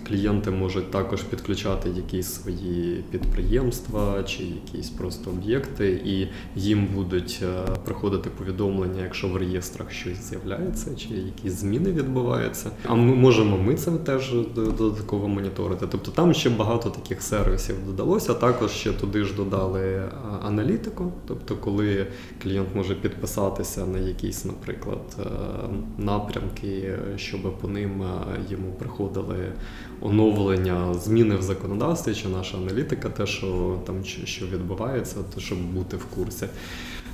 клієнти 0.08 0.50
можуть 0.50 0.90
також 0.90 1.22
підключати 1.22 1.88
якісь 1.88 2.26
свої 2.26 3.04
підприємства 3.10 4.22
чи 4.22 4.42
якісь 4.44 4.90
просто 4.90 5.30
об'єкти, 5.30 6.00
і 6.04 6.28
їм 6.60 6.88
будуть 6.94 7.40
е, 7.42 7.70
приходити 7.84 8.30
повідомлення, 8.30 9.02
якщо 9.02 9.28
в 9.28 9.36
реєстрах 9.36 9.90
щось 9.90 10.28
з'являється, 10.28 10.94
чи 10.96 11.08
якісь 11.08 11.52
зміни 11.52 11.92
відбуваються. 11.92 12.70
А 12.84 12.94
ми 12.94 13.14
можемо 13.14 13.58
ми 13.58 13.74
це 13.74 13.90
теж 13.90 14.32
додатково 14.56 15.28
моніторити. 15.28 15.86
Тобто 15.90 16.10
там 16.10 16.34
ще 16.34 16.50
багато 16.50 16.90
таких 16.90 17.22
сервісів 17.22 17.76
додалося. 17.86 18.34
Також 18.34 18.70
ще 18.70 18.92
туди 18.92 19.24
ж 19.24 19.36
додали 19.36 19.80
е, 19.80 20.08
аналітику, 20.42 21.12
тобто, 21.26 21.56
коли 21.56 22.06
клієнт 22.42 22.68
може 22.74 22.94
підписатися 22.94 23.86
на 23.86 23.98
якісь, 23.98 24.44
наприклад 24.44 24.75
наприклад, 24.76 25.16
е, 25.18 26.02
напрямки, 26.02 26.98
щоб 27.16 27.58
по 27.58 27.68
ним 27.68 28.02
е, 28.02 28.06
йому 28.50 28.72
приходили 28.78 29.52
оновлення, 30.00 30.94
зміни 30.94 31.36
в 31.36 31.42
законодавстві, 31.42 32.14
чи 32.14 32.28
наша 32.28 32.56
аналітика, 32.56 33.08
те, 33.08 33.26
що 33.26 33.78
там 33.86 34.04
що 34.04 34.46
відбувається, 34.46 35.16
то 35.34 35.40
щоб 35.40 35.58
бути 35.58 35.96
в 35.96 36.04
курсі. 36.04 36.46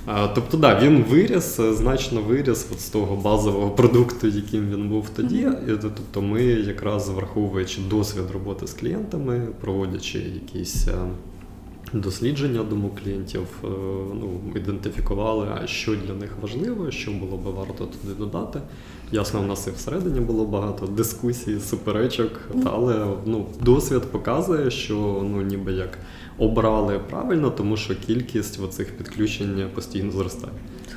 Е, 0.09 0.29
тобто, 0.35 0.57
да, 0.57 0.79
він 0.79 1.03
виріс, 1.03 1.59
значно 1.61 2.21
виріс 2.21 2.67
от 2.71 2.81
з 2.81 2.89
того 2.89 3.15
базового 3.15 3.71
продукту, 3.75 4.27
яким 4.27 4.69
він 4.69 4.89
був 4.89 5.09
тоді. 5.09 5.47
Тобто, 5.81 6.21
ми 6.21 6.43
якраз 6.43 7.09
враховуючи 7.09 7.81
досвід 7.89 8.23
роботи 8.33 8.67
з 8.67 8.73
клієнтами, 8.73 9.47
проводячи 9.61 10.19
якісь. 10.19 10.87
Дослідження 11.93 12.63
думок 12.63 12.99
клієнтів 13.03 13.47
ну, 14.13 14.41
ідентифікували, 14.55 15.47
що 15.65 15.95
для 15.95 16.13
них 16.13 16.31
важливо, 16.41 16.91
що 16.91 17.11
було 17.11 17.37
би 17.37 17.51
варто 17.51 17.85
туди 17.85 18.13
додати. 18.19 18.61
Ясно, 19.11 19.41
в 19.41 19.47
нас 19.47 19.67
і 19.67 19.71
всередині 19.71 20.19
було 20.19 20.45
багато 20.45 20.85
дискусій, 20.85 21.59
суперечок, 21.59 22.31
але 22.65 23.07
ну, 23.25 23.45
досвід 23.61 24.01
показує, 24.01 24.71
що 24.71 24.95
ну, 25.31 25.41
ніби 25.41 25.73
як 25.73 25.97
обрали 26.37 26.99
правильно, 27.09 27.49
тому 27.49 27.77
що 27.77 27.95
кількість 27.95 28.63
оцих 28.63 28.97
підключень 28.97 29.69
постійно 29.75 30.11
зростає. 30.11 30.53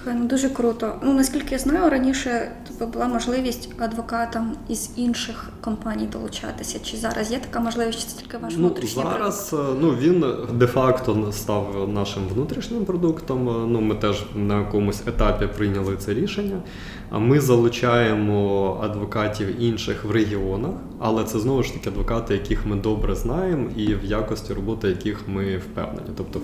Слухай, 0.07 0.21
ну 0.23 0.29
дуже 0.29 0.49
круто. 0.49 0.93
Ну 1.03 1.13
наскільки 1.13 1.49
я 1.51 1.59
знаю, 1.59 1.91
раніше 1.91 2.53
тобі 2.69 2.93
була 2.93 3.09
можливість 3.09 3.69
адвокатам 3.79 4.57
із 4.69 4.91
інших 4.97 5.49
компаній 5.61 6.07
долучатися. 6.13 6.79
Чи 6.83 6.97
зараз 6.97 7.33
є 7.33 7.39
така 7.39 7.61
можливість, 7.61 8.01
чи 8.01 8.07
це 8.07 8.23
тільки 8.23 8.39
ваш 8.39 8.53
ну, 8.57 8.59
внутрішній 8.59 9.03
зараз? 9.03 9.49
Продукт? 9.51 9.79
Ну 9.81 9.91
він 9.91 10.25
де-факто 10.53 11.33
став 11.33 11.89
нашим 11.95 12.23
внутрішнім 12.35 12.85
продуктом. 12.85 13.45
Ну 13.73 13.81
ми 13.81 13.95
теж 13.95 14.25
на 14.35 14.59
якомусь 14.59 15.03
етапі 15.07 15.47
прийняли 15.57 15.97
це 15.97 16.15
рішення. 16.15 16.63
А 17.11 17.19
ми 17.19 17.41
залучаємо 17.41 18.81
адвокатів 18.83 19.63
інших 19.63 20.05
в 20.05 20.11
регіонах, 20.11 20.75
але 20.99 21.25
це 21.25 21.39
знову 21.39 21.63
ж 21.63 21.75
таки 21.75 21.89
адвокати, 21.89 22.35
яких 22.35 22.67
ми 22.67 22.77
добре 22.77 23.15
знаємо, 23.15 23.69
і 23.77 23.95
в 23.95 24.05
якості 24.05 24.53
роботи 24.53 24.89
яких 24.89 25.29
ми 25.29 25.59
впевнені. 25.59 26.11
Тобто 26.17 26.41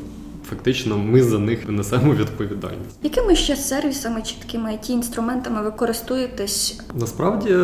фактично 0.52 0.98
ми 0.98 1.22
за 1.22 1.38
них 1.38 1.68
несемо 1.68 2.14
відповідальність. 2.14 2.98
Якими 3.02 3.36
ще 3.36 3.56
сервісами 3.56 4.22
чи 4.22 4.34
такими 4.46 4.70
it 4.70 4.90
інструментами 4.90 5.62
ви 5.62 5.70
користуєтесь? 5.70 6.80
Насправді, 6.94 7.54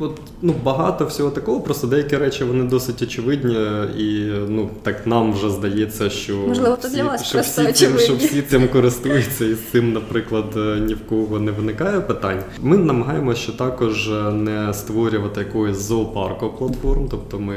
от, 0.00 0.20
ну 0.42 0.54
багато 0.64 1.06
всього 1.06 1.30
такого, 1.30 1.60
просто 1.60 1.86
деякі 1.86 2.16
речі 2.16 2.44
вони 2.44 2.64
досить 2.64 3.02
очевидні, 3.02 3.54
і 3.98 4.32
ну 4.48 4.70
так 4.82 5.06
нам 5.06 5.32
вже 5.32 5.50
здається, 5.50 6.10
що 6.10 6.36
можливо 6.36 6.76
то 6.82 6.88
для 6.88 7.04
вас 7.04 7.24
що 7.24 7.38
просто 7.38 7.62
всі 7.62 7.72
цим, 7.72 7.98
що 7.98 8.16
всі 8.16 8.42
цим 8.42 8.68
користуються, 8.68 9.44
і 9.44 9.54
з 9.54 9.60
цим, 9.72 9.92
наприклад, 9.92 10.44
ні 10.80 10.94
в 10.94 11.06
кого 11.08 11.40
не 11.40 11.52
виникає 11.52 12.00
питань. 12.00 12.42
Ми 12.60 12.76
намагаємося 12.76 13.52
також 13.52 14.10
не 14.32 14.74
створювати 14.74 15.40
якоїсь 15.40 15.76
зоопарку 15.76 16.48
платформ, 16.48 17.08
тобто 17.10 17.38
ми 17.38 17.56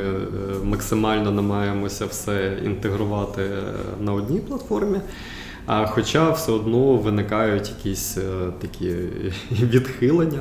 максимально 0.63 1.31
намагаємося 1.31 2.05
все 2.05 2.57
інтегрувати 2.65 3.41
на 4.01 4.13
одній 4.13 4.39
платформі 4.39 4.66
платформі. 4.67 5.01
А 5.67 5.86
хоча 5.86 6.32
все 6.32 6.51
одно 6.51 6.93
виникають 6.93 7.69
якісь 7.69 8.17
е, 8.17 8.21
такі 8.62 8.91
відхилення. 9.51 10.39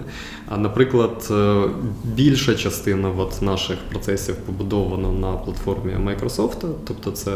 А, 0.48 0.56
наприклад, 0.56 1.28
е, 1.30 1.62
більша 2.04 2.54
частина 2.54 3.10
от 3.18 3.42
наших 3.42 3.76
процесів 3.90 4.34
побудована 4.34 5.12
на 5.12 5.32
платформі 5.32 5.92
Microsoft, 5.92 6.66
тобто 6.86 7.10
це 7.10 7.30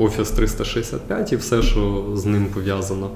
Office 0.00 0.36
365 0.36 1.32
і 1.32 1.36
все, 1.36 1.62
що 1.62 2.04
з 2.14 2.24
ним 2.24 2.46
пов'язано. 2.54 3.10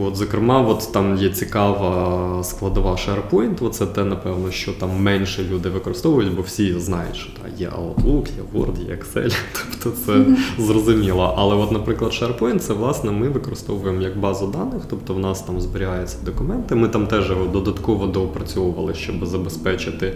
От, 0.00 0.16
Зокрема, 0.16 0.60
от 0.60 0.92
там 0.92 1.16
є 1.16 1.30
цікава 1.30 2.44
складова 2.44 2.92
SharePoint, 2.92 3.70
це 3.70 3.86
те, 3.86 4.04
напевно, 4.04 4.50
що 4.50 4.72
там 4.72 5.02
менше 5.02 5.44
люди 5.50 5.68
використовують, 5.68 6.34
бо 6.36 6.42
всі 6.42 6.80
знають, 6.80 7.16
що 7.16 7.30
та, 7.32 7.62
є 7.62 7.68
Outlook, 7.68 8.26
є 8.26 8.60
Word, 8.60 8.88
є 8.88 8.94
Excel, 8.94 9.36
тобто 9.82 9.98
це 10.06 10.24
зрозуміло. 10.58 11.34
Але, 11.38 11.54
от, 11.54 11.72
наприклад, 11.72 12.12
SharePoint, 12.12 12.58
це 12.58 12.72
власне 12.72 13.10
ми 13.10 13.28
використовуємо 13.28 13.73
використовуємо 13.74 14.02
як 14.02 14.18
базу 14.18 14.46
даних, 14.46 14.82
тобто 14.90 15.14
в 15.14 15.18
нас 15.18 15.42
там 15.42 15.60
зберігаються 15.60 16.18
документи. 16.24 16.74
Ми 16.74 16.88
там 16.88 17.06
теж 17.06 17.30
його 17.30 17.46
додатково 17.46 18.06
доопрацьовували, 18.06 18.94
щоб 18.94 19.26
забезпечити 19.26 20.12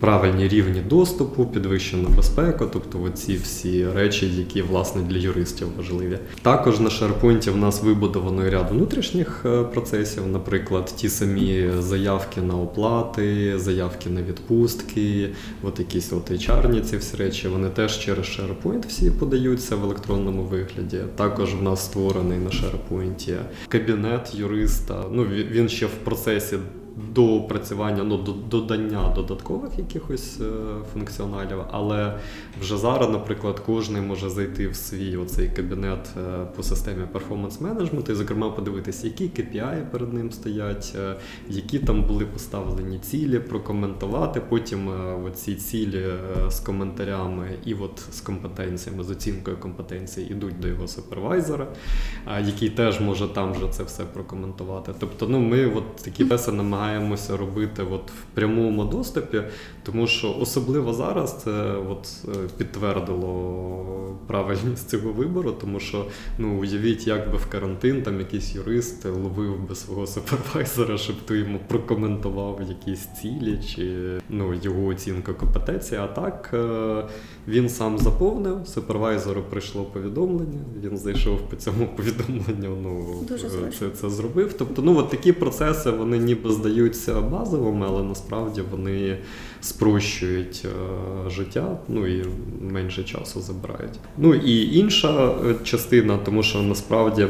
правильні 0.00 0.48
рівні 0.48 0.80
доступу, 0.80 1.46
підвищена 1.46 2.08
безпека, 2.08 2.66
тобто 2.72 3.02
оці 3.02 3.36
всі 3.36 3.86
речі, 3.86 4.34
які 4.36 4.62
власне 4.62 5.02
для 5.02 5.18
юристів 5.18 5.68
важливі. 5.76 6.18
Також 6.42 6.80
на 6.80 6.88
SharePoint 6.88 7.50
в 7.50 7.56
нас 7.56 7.82
вибудовано 7.82 8.50
ряд 8.50 8.70
внутрішніх 8.70 9.42
е, 9.44 9.62
процесів, 9.62 10.26
наприклад, 10.26 10.94
ті 10.96 11.08
самі 11.08 11.70
заявки 11.78 12.40
на 12.40 12.56
оплати, 12.56 13.58
заявки 13.58 14.10
на 14.10 14.22
відпустки, 14.22 15.28
от 15.62 15.78
якісь 15.78 16.12
от 16.12 16.30
HR 16.30 16.80
ці 16.80 16.96
всі 16.96 17.16
речі, 17.16 17.48
вони 17.48 17.68
теж 17.68 17.98
через 17.98 18.26
SharePoint 18.26 18.88
всі 18.88 19.10
подаються 19.10 19.76
в 19.76 19.84
електронному 19.84 20.42
вигляді. 20.42 20.98
Також 21.16 21.54
в 21.54 21.62
нас 21.62 21.84
створений 21.84 22.38
на 22.38 22.50
SharePoint 22.50 23.38
кабінет 23.68 24.34
юриста. 24.34 25.04
Ну 25.12 25.24
він 25.24 25.68
ще 25.68 25.86
в 25.86 25.94
процесі 26.04 26.56
до 27.14 27.34
опрацювання, 27.34 28.04
ну 28.04 28.16
додання 28.50 29.12
додаткових 29.14 29.78
якихось 29.78 30.40
е, 30.40 30.44
функціоналів, 30.92 31.58
але 31.70 32.18
вже 32.60 32.76
зараз, 32.76 33.10
наприклад, 33.10 33.60
кожен 33.66 34.06
може 34.06 34.30
зайти 34.30 34.68
в 34.68 34.76
свій 34.76 35.16
оцей 35.16 35.48
кабінет 35.48 36.10
е, 36.16 36.44
по 36.56 36.62
системі 36.62 37.02
перформанс 37.12 37.60
менеджменту 37.60 38.12
і, 38.12 38.14
зокрема, 38.14 38.50
подивитися, 38.50 39.06
які 39.06 39.24
KPI 39.24 39.90
перед 39.90 40.12
ним 40.12 40.32
стоять, 40.32 40.92
е, 40.98 41.14
які 41.48 41.78
там 41.78 42.02
були 42.02 42.26
поставлені 42.26 42.98
цілі, 42.98 43.38
прокоментувати. 43.38 44.40
Потім 44.48 44.90
оці 45.26 45.54
цілі 45.54 46.06
з 46.48 46.60
коментарями 46.60 47.48
і 47.64 47.74
от 47.74 48.02
з 48.12 48.20
компетенціями, 48.20 49.04
з 49.04 49.10
оцінкою 49.10 49.56
компетенції 49.56 50.30
йдуть 50.30 50.60
до 50.60 50.68
його 50.68 50.88
супервайзера, 50.88 51.66
який 52.44 52.70
теж 52.70 53.00
може 53.00 53.28
там 53.28 53.52
вже 53.52 53.68
це 53.68 53.82
все 53.82 54.04
прокоментувати. 54.04 54.92
Тобто, 54.98 55.28
ну 55.28 55.40
ми 55.40 55.66
от 55.66 55.96
такі 55.96 56.24
теси 56.24 56.52
намагаємося 56.52 56.89
намагаємося 56.90 57.36
робити 57.36 57.82
от 57.82 58.10
в 58.10 58.24
прямому 58.34 58.84
доступі, 58.84 59.42
тому 59.82 60.06
що 60.06 60.36
особливо 60.40 60.92
зараз 60.92 61.42
це 61.44 61.50
от 61.90 62.08
е, 62.28 62.48
підтвердило 62.58 64.16
правильність 64.26 64.90
цього 64.90 65.12
вибору, 65.12 65.52
тому 65.60 65.80
що 65.80 66.06
ну 66.38 66.60
уявіть, 66.60 67.06
як 67.06 67.30
би 67.30 67.36
в 67.36 67.46
карантин 67.46 68.02
там 68.02 68.18
якийсь 68.18 68.54
юрист 68.54 69.04
ловив 69.04 69.68
би 69.68 69.74
свого 69.74 70.06
супервайзера, 70.06 70.98
щоб 70.98 71.16
той 71.26 71.38
йому 71.38 71.58
прокоментував 71.68 72.60
якісь 72.68 73.08
цілі 73.20 73.58
чи 73.74 74.10
ну 74.28 74.54
його 74.62 74.86
оцінка 74.86 75.32
компетенції. 75.32 76.00
А 76.00 76.06
так 76.06 76.50
е, 76.54 77.04
він 77.48 77.68
сам 77.68 77.98
заповнив, 77.98 78.66
супервайзеру 78.66 79.42
прийшло 79.50 79.84
повідомлення. 79.84 80.60
Він 80.84 80.98
зайшов 80.98 81.38
по 81.50 81.56
цьому 81.56 81.88
повідомленню. 81.96 82.76
Ну 82.82 83.24
Дуже 83.28 83.46
е, 83.46 83.50
це 83.78 83.90
це 83.90 84.10
зробив. 84.10 84.52
Тобто, 84.52 84.82
ну 84.82 84.98
от 84.98 85.10
такі 85.10 85.32
процеси 85.32 85.90
вони 85.90 86.18
ніби 86.18 86.52
здаються 86.52 87.20
базовими, 87.20 87.86
але 87.88 88.02
насправді 88.02 88.62
вони 88.70 89.18
спрощують 89.80 90.62
е, 90.64 91.30
життя, 91.30 91.78
ну 91.88 92.06
і 92.06 92.24
менше 92.60 93.04
часу 93.04 93.40
забирають. 93.40 93.98
Ну 94.18 94.34
і 94.34 94.78
інша 94.78 95.28
е, 95.28 95.54
частина, 95.64 96.18
тому 96.24 96.42
що 96.42 96.62
насправді. 96.62 97.26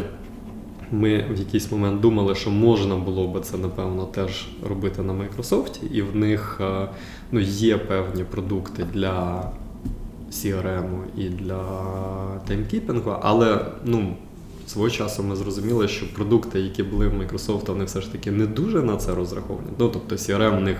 Ми 0.93 1.25
в 1.35 1.39
якийсь 1.39 1.73
момент 1.73 2.01
думали, 2.01 2.35
що 2.35 2.51
можна 2.51 2.97
було 2.97 3.29
би 3.29 3.41
це, 3.41 3.57
напевно, 3.57 4.05
теж 4.05 4.49
робити 4.69 5.03
на 5.03 5.13
Microsoft, 5.13 5.93
і 5.93 6.03
в 6.03 6.17
них 6.17 6.59
е, 6.61 6.89
ну, 7.33 7.41
є 7.41 7.79
певні 7.79 8.25
продукти 8.25 8.87
для 8.95 9.51
CRM 10.33 10.89
і 11.17 11.29
для 11.29 11.65
таймкіпінгу, 12.49 13.17
але 13.23 13.67
ну, 13.85 14.17
свого 14.67 14.91
часу 14.91 15.23
ми 15.23 15.37
зрозуміли, 15.37 15.89
що 15.89 16.15
продукти, 16.15 16.61
які 16.61 16.83
були 16.83 17.09
в 17.09 17.13
Microsoft, 17.15 17.67
вони 17.67 17.85
все 17.85 18.01
ж 18.01 18.13
таки 18.13 18.31
не 18.31 18.47
дуже 18.47 18.83
на 18.83 18.97
це 18.97 19.15
розраховані. 19.15 19.69
Ну 19.79 19.89
тобто 19.89 20.15
CRM 20.15 20.59
в 20.59 20.61
них 20.61 20.77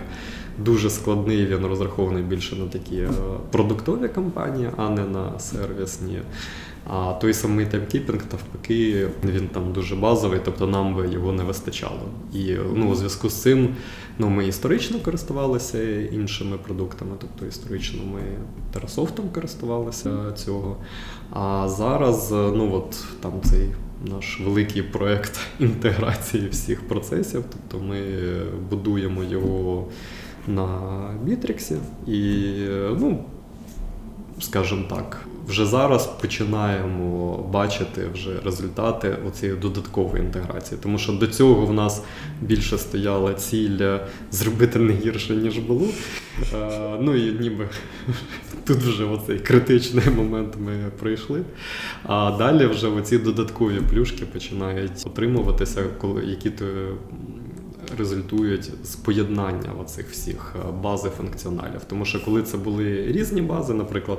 дуже 0.65 0.91
складний, 0.91 1.47
він 1.47 1.67
розрахований 1.67 2.23
більше 2.23 2.57
на 2.57 2.67
такі 2.67 2.97
е, 2.97 3.11
продуктові 3.51 4.09
компанії, 4.09 4.71
а 4.77 4.89
не 4.89 5.05
на 5.05 5.39
сервісні. 5.39 6.19
А 6.87 7.13
той 7.13 7.35
самий 7.35 7.67
таймкіпінг, 7.67 8.21
навпаки, 8.33 9.09
він 9.25 9.49
там 9.49 9.73
дуже 9.73 9.97
базовий, 9.97 10.41
тобто 10.45 10.67
нам 10.67 10.95
би 10.95 11.09
його 11.09 11.33
не 11.33 11.43
вистачало. 11.45 12.09
І 12.35 12.57
ну, 12.75 12.91
у 12.91 12.95
зв'язку 12.95 13.29
з 13.29 13.43
цим 13.43 13.75
ну, 14.19 14.29
ми 14.29 14.47
історично 14.47 14.99
користувалися 14.99 16.01
іншими 16.01 16.59
продуктами, 16.59 17.11
тобто 17.21 17.47
історично 17.47 18.03
ми 18.15 18.21
Терасофтом 18.73 19.29
користувалися 19.29 20.33
цього. 20.33 20.77
А 21.31 21.69
зараз 21.69 22.31
ну 22.31 22.75
от 22.75 23.05
там 23.21 23.33
цей 23.43 23.69
наш 24.07 24.41
великий 24.41 24.83
проект 24.83 25.41
інтеграції 25.59 26.49
всіх 26.49 26.89
процесів, 26.89 27.45
тобто 27.53 27.87
ми 27.87 28.01
будуємо 28.71 29.25
його 29.25 29.89
на 30.55 30.79
Бітріксі 31.25 31.77
і, 32.07 32.53
ну, 33.01 33.25
скажімо 34.39 34.85
так 34.89 35.27
вже 35.51 35.67
зараз 35.67 36.07
починаємо 36.07 37.37
бачити 37.53 38.07
вже 38.15 38.31
результати 38.45 39.17
цієї 39.33 39.59
додаткової 39.59 40.23
інтеграції, 40.23 40.81
тому 40.83 40.99
що 40.99 41.13
до 41.13 41.27
цього 41.27 41.67
в 41.67 41.73
нас 41.73 42.05
більше 42.43 42.79
стояла 42.79 43.35
ціль 43.35 43.99
зробити 44.31 44.79
не 44.79 44.93
гірше 44.93 45.37
ніж 45.37 45.59
було. 45.59 45.87
Е, 46.55 46.97
ну 47.01 47.15
і 47.15 47.33
ніби 47.33 47.69
тут 48.65 48.77
вже 48.77 49.05
оцей 49.05 49.39
критичний 49.39 50.11
момент 50.17 50.55
ми 50.59 50.91
пройшли. 50.99 51.43
А 52.03 52.37
далі 52.39 52.67
вже 52.67 52.89
оці 52.89 53.19
додаткові 53.19 53.81
плюшки 53.91 54.25
починають 54.25 55.07
отримуватися, 55.07 55.85
які 56.25 56.51
то 56.51 56.65
результують 57.99 58.71
з 58.85 58.97
поєднання 58.97 59.85
цих 59.87 60.11
всіх 60.11 60.57
е, 60.57 60.73
бази 60.83 61.11
функціоналів. 61.17 61.81
Тому 61.87 62.05
що 62.05 62.25
коли 62.25 62.43
це 62.43 62.57
були 62.57 63.07
різні 63.07 63.43
бази, 63.43 63.75
наприклад, 63.75 64.19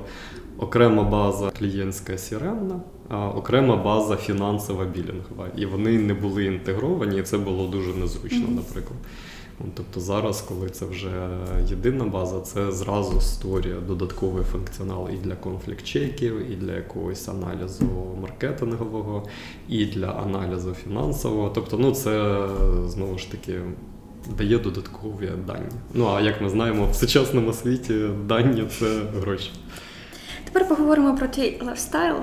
окрема 0.57 1.03
база 1.03 1.51
клієнтська 1.59 2.13
CRM, 2.13 2.79
а 3.09 3.29
окрема 3.29 3.75
база 3.75 4.15
фінансова 4.15 4.85
білінгова, 4.85 5.47
і 5.57 5.65
вони 5.65 5.99
не 5.99 6.13
були 6.13 6.45
інтегровані, 6.45 7.19
і 7.19 7.23
це 7.23 7.37
було 7.37 7.67
дуже 7.67 7.93
незручно, 7.93 8.47
наприклад. 8.49 8.99
Тобто 9.73 9.99
зараз, 9.99 10.41
коли 10.41 10.69
це 10.69 10.85
вже 10.85 11.29
єдина 11.69 12.05
база, 12.05 12.41
це 12.41 12.71
зразу 12.71 13.21
створює 13.21 13.81
додатковий 13.87 14.43
функціонал 14.43 15.09
і 15.13 15.17
для 15.17 15.35
conflict 15.35 15.93
check 15.93 16.29
ів, 16.29 16.51
і 16.51 16.55
для 16.55 16.73
якогось 16.73 17.27
аналізу 17.27 17.85
маркетингового, 18.21 19.27
і 19.69 19.85
для 19.85 20.07
аналізу 20.07 20.73
фінансового. 20.73 21.51
Тобто, 21.55 21.77
ну 21.77 21.91
це 21.91 22.45
знову 22.87 23.17
ж 23.17 23.31
таки 23.31 23.59
дає 24.37 24.57
додаткові 24.57 25.29
дані. 25.47 25.65
Ну 25.93 26.07
а 26.07 26.21
як 26.21 26.41
ми 26.41 26.49
знаємо, 26.49 26.87
в 26.91 26.95
сучасному 26.95 27.53
світі 27.53 28.07
дані 28.27 28.65
це 28.79 29.01
гроші. 29.21 29.51
Тепер 30.43 30.67
поговоримо 30.67 31.15
про 31.15 31.27
твій 31.27 31.61
lifestyle. 31.65 32.15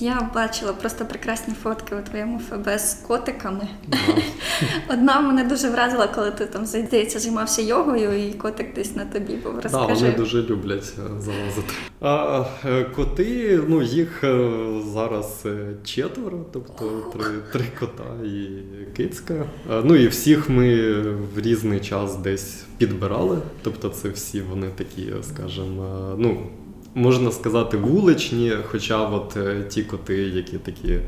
Я 0.00 0.30
бачила 0.34 0.72
просто 0.72 1.04
прекрасні 1.04 1.54
фотки 1.62 1.94
у 1.96 2.02
твоєму 2.02 2.38
ФБ 2.38 2.78
з 2.78 2.94
котиками. 2.94 3.68
Одна 4.90 5.20
мене 5.20 5.44
дуже 5.44 5.70
вразила, 5.70 6.06
коли 6.06 6.30
ти 6.30 6.46
там 6.46 6.66
здається, 6.66 7.18
займався 7.18 7.62
йогою, 7.62 8.28
і 8.28 8.32
котик 8.32 8.74
десь 8.74 8.96
на 8.96 9.04
тобі 9.04 9.34
був. 9.34 9.54
Розкажи. 9.54 9.86
Так, 9.86 9.96
Вони 9.96 10.12
дуже 10.12 10.42
люблять 10.42 10.92
е, 10.98 11.20
залазити. 11.20 11.72
А 12.00 12.44
е, 12.64 12.84
коти, 12.84 13.60
ну 13.68 13.82
їх 13.82 14.24
е, 14.24 14.50
зараз 14.94 15.46
четверо, 15.84 16.38
тобто 16.52 16.84
три 17.12 17.24
три 17.52 17.64
кота 17.80 18.24
і 18.24 18.48
кицька. 18.96 19.44
Ну 19.84 19.96
і 19.96 20.08
всіх 20.08 20.48
ми 20.48 20.92
в 21.02 21.40
різний 21.40 21.80
час 21.80 22.16
десь 22.16 22.64
підбирали. 22.78 23.38
Тобто, 23.62 23.88
це 23.88 24.08
всі 24.08 24.40
вони 24.40 24.66
такі, 24.76 25.12
скажімо, 25.22 26.14
ну 26.18 26.46
можна 26.94 27.30
сказати, 27.30 27.76
вуличні. 27.76 28.52
Хоча 28.64 29.08
от 29.08 29.36
е, 29.36 29.64
ті 29.68 29.82
коти, 29.82 30.16
які 30.16 30.58
такі, 30.58 30.98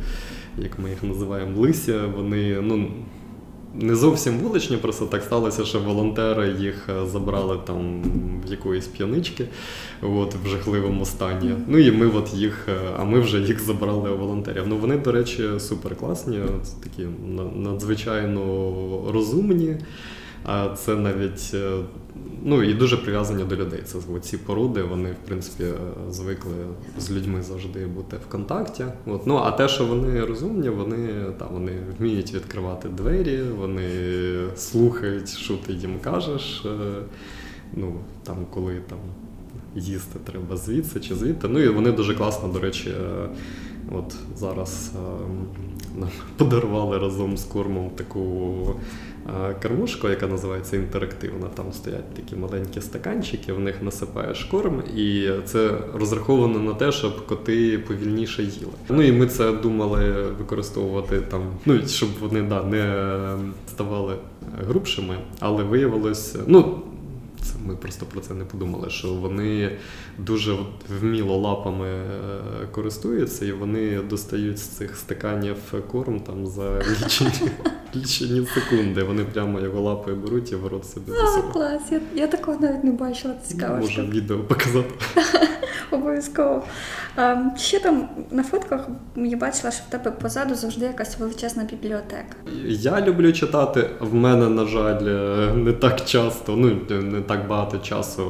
як 0.58 0.78
ми 0.78 0.90
їх 0.90 1.02
називаємо, 1.02 1.60
лися, 1.60 2.06
вони 2.16 2.60
ну. 2.62 2.90
Не 3.80 3.94
зовсім 3.94 4.38
вуличні, 4.38 4.76
просто 4.76 5.06
так 5.06 5.22
сталося, 5.22 5.64
що 5.64 5.80
волонтери 5.80 6.56
їх 6.60 6.88
е, 6.88 7.06
забрали 7.06 7.58
там 7.66 8.02
в 8.46 8.50
якоїсь 8.50 8.86
п'янички 8.86 9.44
от, 10.02 10.34
в 10.44 10.48
жахливому 10.48 11.04
стані. 11.04 11.54
Ну 11.66 11.78
і 11.78 11.90
ми 11.90 12.06
от 12.06 12.34
їх, 12.34 12.68
е, 12.68 12.72
а 12.98 13.04
ми 13.04 13.20
вже 13.20 13.40
їх 13.40 13.60
забрали 13.60 14.10
у 14.10 14.18
волонтерів. 14.18 14.62
Ну 14.66 14.76
вони, 14.76 14.96
до 14.96 15.12
речі, 15.12 15.48
супер 15.58 15.96
класні, 15.96 16.38
такі 16.82 17.08
надзвичайно 17.56 18.42
розумні. 19.12 19.76
А 20.44 20.68
це 20.76 20.96
навіть 20.96 21.54
Ну 22.46 22.62
і 22.62 22.74
дуже 22.74 22.96
прив'язані 22.96 23.44
до 23.44 23.56
людей. 23.56 23.80
Це 23.84 23.98
ці 24.22 24.36
породи, 24.36 24.82
вони 24.82 25.10
в 25.12 25.26
принципі 25.26 25.64
звикли 26.10 26.52
з 26.98 27.10
людьми 27.10 27.42
завжди 27.42 27.86
бути 27.86 28.16
в 28.16 28.30
контакті. 28.30 28.84
От. 29.06 29.26
Ну 29.26 29.36
а 29.36 29.50
те, 29.50 29.68
що 29.68 29.86
вони 29.86 30.24
розумні, 30.24 30.68
вони 30.68 31.08
там 31.38 31.48
вони 31.52 31.72
вміють 31.98 32.34
відкривати 32.34 32.88
двері, 32.88 33.42
вони 33.58 33.88
слухають, 34.56 35.28
що 35.28 35.56
ти 35.66 35.72
їм 35.72 35.98
кажеш. 36.00 36.62
Е, 36.66 37.02
ну 37.72 37.94
там, 38.22 38.36
коли 38.50 38.80
там 38.88 38.98
їсти 39.76 40.18
треба 40.24 40.56
звідси 40.56 41.00
чи 41.00 41.14
звідти. 41.14 41.48
Ну 41.48 41.60
і 41.60 41.68
вони 41.68 41.92
дуже 41.92 42.14
класно, 42.14 42.48
до 42.48 42.60
речі. 42.60 42.90
От 43.92 44.14
зараз 44.36 44.92
нам 45.96 46.08
подарували 46.36 46.98
разом 46.98 47.36
з 47.36 47.44
кормом 47.44 47.90
таку 47.90 48.54
кормушку, 49.62 50.08
яка 50.08 50.26
називається 50.26 50.76
інтерактивна. 50.76 51.46
Там 51.54 51.72
стоять 51.72 52.14
такі 52.14 52.36
маленькі 52.36 52.80
стаканчики, 52.80 53.52
в 53.52 53.60
них 53.60 53.82
насипаєш 53.82 54.44
корм, 54.44 54.82
і 54.96 55.28
це 55.44 55.78
розраховано 55.94 56.58
на 56.58 56.74
те, 56.74 56.92
щоб 56.92 57.26
коти 57.26 57.78
повільніше 57.78 58.42
їли. 58.42 58.72
Ну 58.88 59.02
і 59.02 59.12
ми 59.12 59.26
це 59.26 59.52
думали 59.52 60.22
використовувати 60.38 61.20
там, 61.20 61.42
ну 61.66 61.88
щоб 61.88 62.08
вони 62.20 62.42
да, 62.42 62.62
не 62.62 63.16
ставали 63.68 64.16
грубшими, 64.68 65.18
але 65.40 65.62
виявилось, 65.62 66.36
ну. 66.46 66.78
Це 67.42 67.54
ми 67.66 67.76
просто 67.76 68.06
про 68.06 68.20
це 68.20 68.34
не 68.34 68.44
подумали, 68.44 68.90
що 68.90 69.08
вони 69.08 69.70
дуже 70.18 70.56
вміло 71.00 71.36
лапами 71.36 71.88
е, 71.88 72.04
користуються, 72.70 73.46
і 73.46 73.52
вони 73.52 74.02
достають 74.02 74.58
з 74.58 74.62
цих 74.62 74.96
стаканів 74.96 75.56
корм 75.90 76.20
там 76.20 76.46
за 76.46 76.78
лічені 76.78 77.50
лічені 77.96 78.46
секунди. 78.54 79.02
Вони 79.02 79.24
прямо 79.24 79.60
його 79.60 79.80
лапою 79.80 80.16
беруть 80.16 80.52
і 80.52 80.56
в 80.56 80.66
рот 80.66 80.86
собі 80.86 81.10
засовують. 81.12 81.52
клас, 81.52 81.82
я 81.90 82.00
я 82.14 82.26
такого 82.26 82.58
навіть 82.60 82.84
не 82.84 82.90
бачила. 82.92 83.34
Цікаво. 83.46 83.76
Може 83.76 84.02
відео 84.02 84.38
показати. 84.38 84.90
Обов'язково. 85.90 86.62
Ще 87.56 87.80
там 87.80 88.08
на 88.30 88.42
фотках 88.42 88.88
я 89.16 89.36
бачила, 89.36 89.70
що 89.70 89.82
в 89.88 89.90
тебе 89.90 90.10
позаду 90.10 90.54
завжди 90.54 90.86
якась 90.86 91.18
величезна 91.18 91.64
бібліотека. 91.64 92.36
Я 92.66 93.00
люблю 93.00 93.32
читати. 93.32 93.90
В 94.00 94.14
мене, 94.14 94.48
на 94.48 94.66
жаль, 94.66 95.02
не 95.54 95.72
так 95.72 96.04
часто, 96.04 96.56
ну 96.56 96.80
не 97.02 97.20
так 97.20 97.48
багато 97.48 97.78
часу 97.78 98.24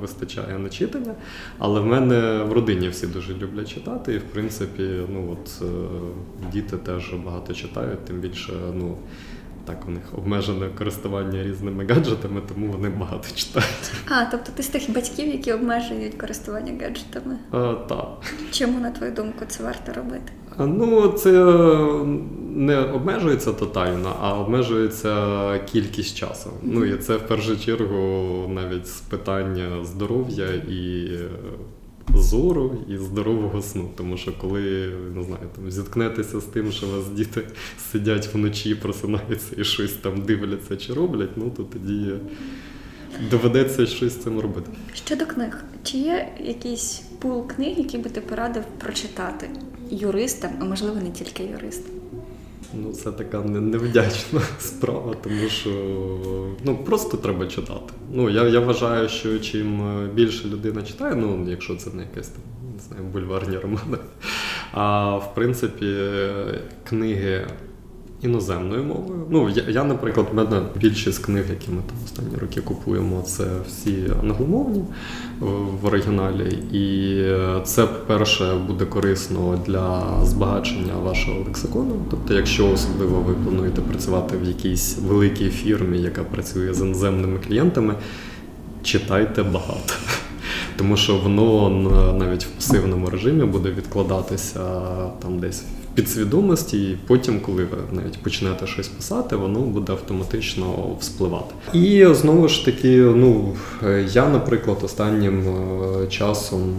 вистачає 0.00 0.58
на 0.58 0.68
читання, 0.68 1.14
але 1.58 1.80
в 1.80 1.86
мене 1.86 2.42
в 2.42 2.52
родині 2.52 2.88
всі 2.88 3.06
дуже 3.06 3.34
люблять 3.34 3.74
читати, 3.74 4.14
і 4.14 4.18
в 4.18 4.24
принципі, 4.24 4.88
ну 5.08 5.32
от 5.32 5.62
е, 5.62 5.66
діти 6.52 6.76
теж 6.76 7.14
багато 7.24 7.54
читають, 7.54 8.04
тим 8.04 8.20
більше 8.20 8.52
ну. 8.74 8.96
Так, 9.64 9.88
у 9.88 9.90
них 9.90 10.02
обмежене 10.18 10.68
користування 10.78 11.42
різними 11.42 11.86
гаджетами, 11.86 12.42
тому 12.48 12.66
вони 12.72 12.88
багато 12.88 13.28
читають. 13.34 13.92
А, 14.08 14.24
тобто 14.24 14.52
ти 14.56 14.62
з 14.62 14.68
тих 14.68 14.90
батьків, 14.94 15.28
які 15.28 15.52
обмежують 15.52 16.14
користування 16.14 16.72
гаджетами? 16.82 17.38
Так. 17.88 18.08
Чому, 18.50 18.80
на 18.80 18.90
твою 18.90 19.12
думку, 19.12 19.44
це 19.48 19.64
варто 19.64 19.92
робити? 19.92 20.32
Ну, 20.58 21.08
це 21.08 21.30
не 22.54 22.78
обмежується 22.78 23.52
тотально, 23.52 24.16
а 24.20 24.38
обмежується 24.38 25.58
кількість 25.58 26.16
часу. 26.16 26.50
Ну 26.62 26.84
і 26.84 26.96
це 26.96 27.16
в 27.16 27.28
першу 27.28 27.60
чергу 27.60 28.48
навіть 28.48 28.86
з 28.86 29.00
питання 29.00 29.84
здоров'я 29.84 30.46
і 30.68 31.10
зору 32.14 32.76
і 32.88 32.96
здорового 32.96 33.62
сну. 33.62 33.90
Тому 33.96 34.16
що 34.16 34.32
коли 34.38 34.92
не 35.14 35.22
знаю, 35.22 35.48
там 35.56 35.70
зіткнетеся 35.70 36.40
з 36.40 36.44
тим, 36.44 36.72
що 36.72 36.86
вас 36.86 37.08
діти 37.08 37.42
сидять 37.92 38.34
вночі, 38.34 38.74
просинаються 38.74 39.56
і 39.56 39.64
щось 39.64 39.92
там 39.92 40.22
дивляться 40.22 40.76
чи 40.76 40.92
роблять, 40.92 41.30
ну 41.36 41.50
то 41.56 41.62
тоді 41.62 42.12
доведеться 43.30 43.86
щось 43.86 44.12
з 44.12 44.16
цим 44.16 44.40
робити. 44.40 44.70
Щодо 44.94 45.26
книг, 45.26 45.64
чи 45.82 45.98
є 45.98 46.28
якийсь 46.40 47.02
пул 47.18 47.46
книг, 47.46 47.78
які 47.78 47.98
би 47.98 48.10
ти 48.10 48.20
порадив 48.20 48.62
прочитати 48.78 49.50
юристам, 49.90 50.50
а 50.60 50.64
можливо 50.64 50.96
не 51.00 51.10
тільки 51.10 51.42
юристам? 51.42 52.01
Ну, 52.74 52.92
це 52.92 53.12
така 53.12 53.40
невдячна 53.40 54.40
справа, 54.58 55.14
тому 55.24 55.48
що 55.48 55.70
ну, 56.64 56.76
просто 56.76 57.16
треба 57.16 57.46
читати. 57.46 57.92
Ну, 58.12 58.30
Я 58.30 58.48
я 58.48 58.60
вважаю, 58.60 59.08
що 59.08 59.38
чим 59.38 60.08
більше 60.14 60.48
людина 60.48 60.82
читає, 60.82 61.14
ну, 61.14 61.46
якщо 61.48 61.76
це 61.76 61.90
не 61.90 62.02
якесь 62.02 62.28
там, 62.28 62.42
не 62.74 62.80
знаю, 62.80 63.04
бульварні 63.12 63.58
романи, 63.58 63.98
а 64.72 65.16
в 65.16 65.34
принципі, 65.34 65.96
книги 66.84 67.46
іноземною 68.22 68.84
мовою. 68.84 69.26
Ну, 69.30 69.50
я, 69.50 69.62
я, 69.68 69.84
наприклад, 69.84 70.26
в 70.32 70.34
мене 70.34 70.62
більшість 70.76 71.24
книг, 71.24 71.44
які 71.50 71.70
ми 71.70 71.82
там 71.86 71.96
останні 72.04 72.36
роки 72.36 72.60
купуємо, 72.60 73.22
це 73.26 73.44
всі 73.68 73.96
англомовні 74.22 74.84
в 75.82 75.86
оригіналі. 75.86 76.58
І 76.72 77.16
це, 77.64 77.86
по-перше, 77.86 78.54
буде 78.66 78.84
корисно 78.84 79.60
для 79.66 80.02
збагачення 80.24 80.94
вашого 81.04 81.40
лексикону. 81.46 81.94
Тобто, 82.10 82.34
якщо 82.34 82.70
особливо 82.70 83.20
ви 83.20 83.34
плануєте 83.34 83.80
працювати 83.80 84.36
в 84.36 84.48
якійсь 84.48 84.98
великій 84.98 85.50
фірмі, 85.50 85.98
яка 85.98 86.24
працює 86.24 86.74
з 86.74 86.80
іноземними 86.80 87.38
клієнтами, 87.48 87.94
читайте 88.82 89.42
багато. 89.42 89.94
Тому 90.76 90.96
що 90.96 91.16
воно 91.16 91.70
навіть 92.18 92.44
в 92.44 92.48
пасивному 92.48 93.10
режимі 93.10 93.44
буде 93.44 93.70
відкладатися 93.70 94.60
там 95.22 95.38
десь 95.38 95.64
підсвідомості, 95.94 96.90
і 96.90 96.98
потім, 97.06 97.40
коли 97.40 97.64
ви 97.64 97.76
навіть 97.92 98.22
почнете 98.22 98.66
щось 98.66 98.88
писати, 98.88 99.36
воно 99.36 99.60
буде 99.60 99.92
автоматично 99.92 100.96
вспливати. 101.00 101.54
І 101.72 102.06
знову 102.14 102.48
ж 102.48 102.64
таки, 102.64 102.96
ну 102.96 103.56
я, 104.12 104.28
наприклад, 104.28 104.78
останнім 104.82 105.48
е, 105.48 106.06
часом 106.06 106.74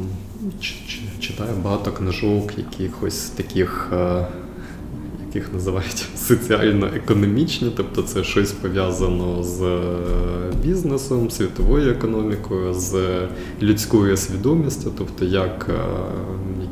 читаю 1.19 1.49
багато 1.63 1.91
книжок, 1.91 2.51
якихось 2.57 3.29
таких. 3.29 3.89
Е, 3.93 4.27
яких 5.35 5.53
називають 5.53 6.05
соціально-економічні, 6.15 7.71
тобто 7.77 8.01
це 8.01 8.23
щось 8.23 8.51
пов'язано 8.51 9.43
з 9.43 9.61
е, 9.61 9.81
бізнесом, 10.63 11.29
світовою 11.29 11.91
економікою, 11.91 12.73
з 12.73 13.19
людською 13.61 14.17
свідомістю, 14.17 14.91
тобто 14.97 15.25
як 15.25 15.69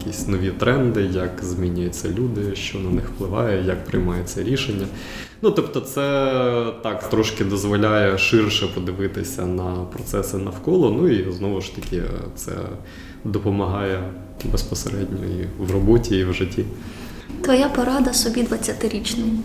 якісь 0.06 0.28
нові 0.28 0.52
тренди, 0.52 1.02
як 1.02 1.40
змінюються 1.44 2.10
люди, 2.10 2.56
що 2.56 2.80
на 2.80 2.90
них 2.90 3.04
впливає, 3.16 3.66
як 3.66 3.86
приймається 3.86 4.44
рішення. 4.44 4.88
Ну, 5.42 5.52
тобто, 5.52 5.82
це 5.82 6.74
так 6.84 7.10
трошки 7.10 7.44
дозволяє 7.44 8.18
ширше 8.18 8.68
подивитися 8.68 9.46
на 9.46 9.76
процеси 9.76 10.38
навколо. 10.38 10.92
Ну 10.92 11.08
і 11.08 11.32
знову 11.32 11.62
ж 11.62 11.76
таки, 11.76 12.04
це 12.36 12.52
допомагає 13.24 14.04
безпосередньо 14.52 15.26
і 15.26 15.64
в 15.64 15.72
роботі, 15.72 16.18
і 16.18 16.26
в 16.26 16.34
житті. 16.34 16.66
Твоя 17.42 17.70
порада 17.70 18.14
собі 18.14 18.44
20-річному. 18.44 19.38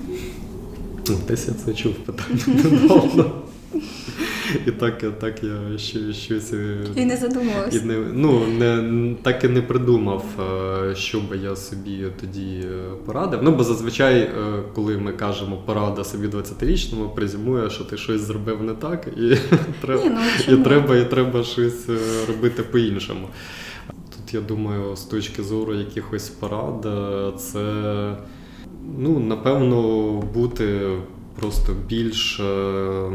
Ну, 1.09 1.16
десь 1.29 1.49
я 1.49 1.55
це 1.64 1.75
чув 1.75 1.95
питання 1.95 2.40
недавно. 2.47 3.33
І 4.67 4.71
так 4.71 5.19
так 5.19 5.45
я 5.45 5.79
ще 5.79 6.13
щось 6.13 6.53
е, 6.53 6.79
і 6.97 7.05
не 7.05 7.17
задумувався. 7.17 7.79
І 7.79 7.81
не, 7.85 7.99
ну, 8.13 8.47
не, 8.47 9.15
так 9.23 9.45
і 9.45 9.49
не 9.49 9.63
придумав, 9.63 10.25
е, 10.41 10.95
що 10.95 11.21
би 11.21 11.37
я 11.37 11.57
собі 11.57 12.05
тоді 12.21 12.65
е, 12.65 12.97
порадив. 13.07 13.41
Ну, 13.43 13.51
бо 13.53 13.65
зазвичай, 13.65 14.31
коли 14.75 14.99
ми 14.99 15.13
кажемо 15.13 15.57
порада 15.67 16.05
собі 16.05 16.27
20-річному, 16.27 17.15
презюмує, 17.15 17.71
що 17.71 17.85
ти 17.85 17.97
щось 17.97 18.21
зробив 18.21 18.63
не 18.63 18.73
так, 18.73 19.09
і, 19.17 19.37
треба, 19.81 20.05
Ні, 20.05 20.11
ну, 20.49 20.55
і, 20.55 20.63
треба, 20.65 20.97
і 20.97 21.11
треба 21.11 21.43
щось 21.43 21.89
робити 22.29 22.63
по-іншому 22.63 23.29
Тут 24.27 24.35
я 24.35 24.41
думаю, 24.41 24.97
з 24.97 25.03
точки 25.03 25.43
зору 25.43 25.75
якихось 25.75 26.29
порад, 26.29 26.87
е, 26.87 27.33
це 27.39 27.63
ну, 28.99 29.19
напевно 29.19 30.11
бути 30.35 30.97
просто 31.41 31.73
більш 31.89 32.41
е, 32.41 33.11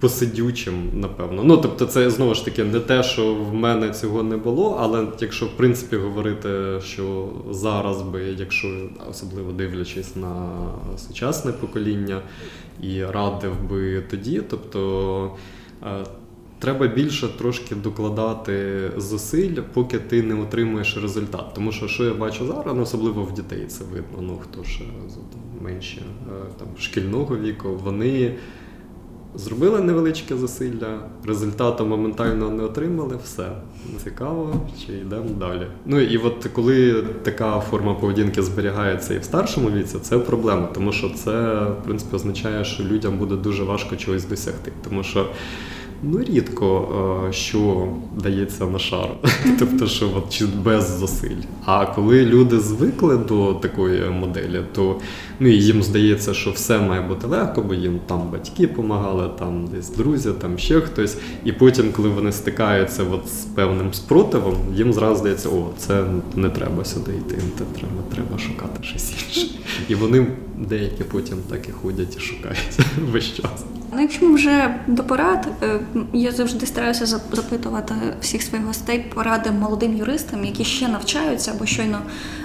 посидючим, 0.00 0.90
напевно. 0.94 1.44
Ну, 1.44 1.56
тобто, 1.56 1.86
це 1.86 2.10
знову 2.10 2.34
ж 2.34 2.44
таки 2.44 2.64
не 2.64 2.80
те, 2.80 3.02
що 3.02 3.34
в 3.34 3.54
мене 3.54 3.90
цього 3.90 4.22
не 4.22 4.36
було, 4.36 4.78
але 4.80 5.06
якщо 5.20 5.46
в 5.46 5.56
принципі 5.56 5.96
говорити, 5.96 6.80
що 6.84 7.28
зараз 7.50 8.02
би, 8.02 8.22
якщо 8.38 8.88
особливо 9.10 9.52
дивлячись 9.52 10.16
на 10.16 10.52
сучасне 10.98 11.52
покоління, 11.52 12.20
і 12.82 13.04
радив 13.04 13.52
би 13.70 14.02
тоді, 14.10 14.42
тобто. 14.50 15.30
Е, 15.82 16.04
треба 16.58 16.86
більше 16.86 17.28
трошки 17.28 17.74
докладати 17.74 18.90
зусиль, 18.96 19.54
поки 19.72 19.98
ти 19.98 20.22
не 20.22 20.34
отримуєш 20.42 20.96
результат. 20.96 21.54
Тому 21.54 21.72
що 21.72 21.88
що 21.88 22.04
я 22.04 22.14
бачу 22.14 22.46
зараз, 22.46 22.74
ну, 22.76 22.82
особливо 22.82 23.22
в 23.22 23.32
дітей 23.32 23.66
це 23.66 23.84
видно. 23.84 24.18
Ну 24.20 24.38
хто 24.42 24.64
ще 24.64 24.84
менше 25.60 26.02
там 26.58 26.68
шкільного 26.78 27.36
віку, 27.36 27.80
вони. 27.84 28.34
Зробили 29.34 29.80
невеличке 29.80 30.36
зусилля, 30.36 30.98
результату 31.26 31.86
моментально 31.86 32.50
не 32.50 32.62
отримали, 32.62 33.18
все 33.24 33.52
цікаво, 34.04 34.54
чи 34.86 34.92
йдемо 34.92 35.28
далі. 35.38 35.66
Ну 35.86 36.00
і 36.00 36.16
от 36.16 36.48
коли 36.52 37.04
така 37.22 37.60
форма 37.60 37.94
поведінки 37.94 38.42
зберігається 38.42 39.14
і 39.14 39.18
в 39.18 39.24
старшому 39.24 39.70
віці, 39.70 39.98
це 40.02 40.18
проблема, 40.18 40.66
тому 40.74 40.92
що 40.92 41.10
це 41.10 41.30
в 41.64 41.84
принципі 41.84 42.16
означає, 42.16 42.64
що 42.64 42.84
людям 42.84 43.18
буде 43.18 43.36
дуже 43.36 43.62
важко 43.62 43.96
чогось 43.96 44.24
досягти. 44.24 44.72
Тому 44.84 45.02
що 45.02 45.26
Ну, 46.02 46.18
рідко 46.18 46.88
е, 47.28 47.32
що 47.32 47.88
дається 48.16 48.66
на 48.66 48.78
шар, 48.78 49.08
тобто, 49.58 49.86
що 49.86 50.10
от, 50.16 50.30
чи 50.30 50.46
без 50.46 50.98
зусиль. 50.98 51.36
А 51.64 51.86
коли 51.86 52.24
люди 52.24 52.60
звикли 52.60 53.16
до 53.16 53.54
такої 53.54 54.10
моделі, 54.10 54.60
то 54.72 54.96
ну, 55.40 55.48
їм 55.48 55.82
здається, 55.82 56.34
що 56.34 56.50
все 56.50 56.78
має 56.78 57.00
бути 57.00 57.26
легко, 57.26 57.62
бо 57.62 57.74
їм 57.74 58.00
там 58.06 58.30
батьки 58.32 58.66
допомагали, 58.66 59.30
там 59.38 59.68
десь 59.74 59.90
друзі, 59.90 60.30
там 60.40 60.58
ще 60.58 60.80
хтось. 60.80 61.16
І 61.44 61.52
потім, 61.52 61.92
коли 61.92 62.08
вони 62.08 62.32
стикаються 62.32 63.04
от 63.04 63.28
з 63.28 63.44
певним 63.44 63.94
спротивом, 63.94 64.54
їм 64.74 64.92
зразу 64.92 65.16
здається, 65.16 65.48
о, 65.48 65.70
це 65.78 66.04
не 66.34 66.48
треба 66.48 66.84
сюди 66.84 67.12
йти, 67.12 67.38
це 67.58 67.64
треба, 67.78 68.02
треба 68.14 68.38
шукати 68.38 68.82
щось 68.82 69.12
інше. 69.12 69.46
І 69.88 69.94
вони 69.94 70.26
деякі 70.58 71.04
потім 71.04 71.38
так 71.50 71.68
і 71.68 71.72
ходять 71.72 72.16
і 72.16 72.20
шукають 72.20 72.78
весь 73.12 73.34
час. 73.34 73.64
Ну, 73.92 74.00
якщо 74.00 74.32
вже 74.32 74.74
до 74.86 75.04
порад, 75.04 75.48
е, 75.62 75.80
я 76.12 76.32
завжди 76.32 76.66
стараюся 76.66 77.06
запитувати 77.32 77.94
всіх 78.20 78.42
своїх 78.42 78.66
гостей 78.66 79.04
поради 79.14 79.50
молодим 79.50 79.96
юристам, 79.96 80.44
які 80.44 80.64
ще 80.64 80.88
навчаються 80.88 81.52
або 81.52 81.66
щойно 81.66 81.98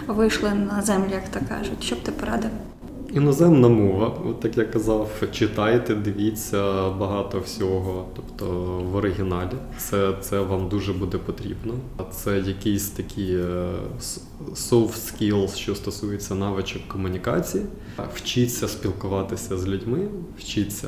вийшли 0.08 0.52
на 0.54 0.82
землю, 0.82 1.12
як 1.12 1.30
то 1.30 1.39
кажуть. 1.50 1.84
Що 1.84 1.96
б 1.96 2.00
ти 2.04 2.12
порадив? 2.12 2.50
Іноземна 3.14 3.70
мова, 3.70 4.18
от 4.26 4.46
як 4.46 4.58
я 4.58 4.66
казав, 4.66 5.10
читайте, 5.32 5.96
дивіться 5.96 6.89
багато 6.89 7.39
всього, 7.39 8.06
тобто 8.16 8.46
в 8.91 8.96
оригіналі. 8.96 9.56
Це 9.78 10.14
це 10.22 10.39
вам 10.39 10.70
дуже 10.70 10.93
буде 10.93 11.18
потрібно. 11.18 11.74
А 11.98 12.04
це 12.04 12.39
якісь 12.39 12.89
такі 12.89 13.34
е, 13.34 13.68
soft 14.54 14.93
skills, 15.14 15.56
що 15.56 15.76
стосуються 15.76 16.36
навичок 16.36 16.88
комунікації. 16.88 17.66
Вчіться 18.16 18.68
спілкуватися 18.68 19.58
з 19.58 19.68
людьми, 19.68 20.08
вчіться 20.38 20.88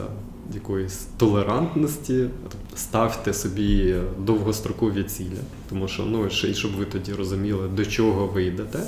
якоїсь 0.54 1.08
толерантності, 1.18 2.30
ставте 2.76 3.34
собі 3.34 3.96
довгострокові 4.20 5.04
цілі, 5.04 5.40
тому 5.70 5.88
що 5.88 6.04
ну 6.04 6.26
й 6.48 6.54
щоб 6.54 6.72
ви 6.72 6.86
тоді 6.86 7.14
розуміли, 7.14 7.68
до 7.68 7.86
чого 7.86 8.28
ви 8.28 8.44
йдете. 8.44 8.80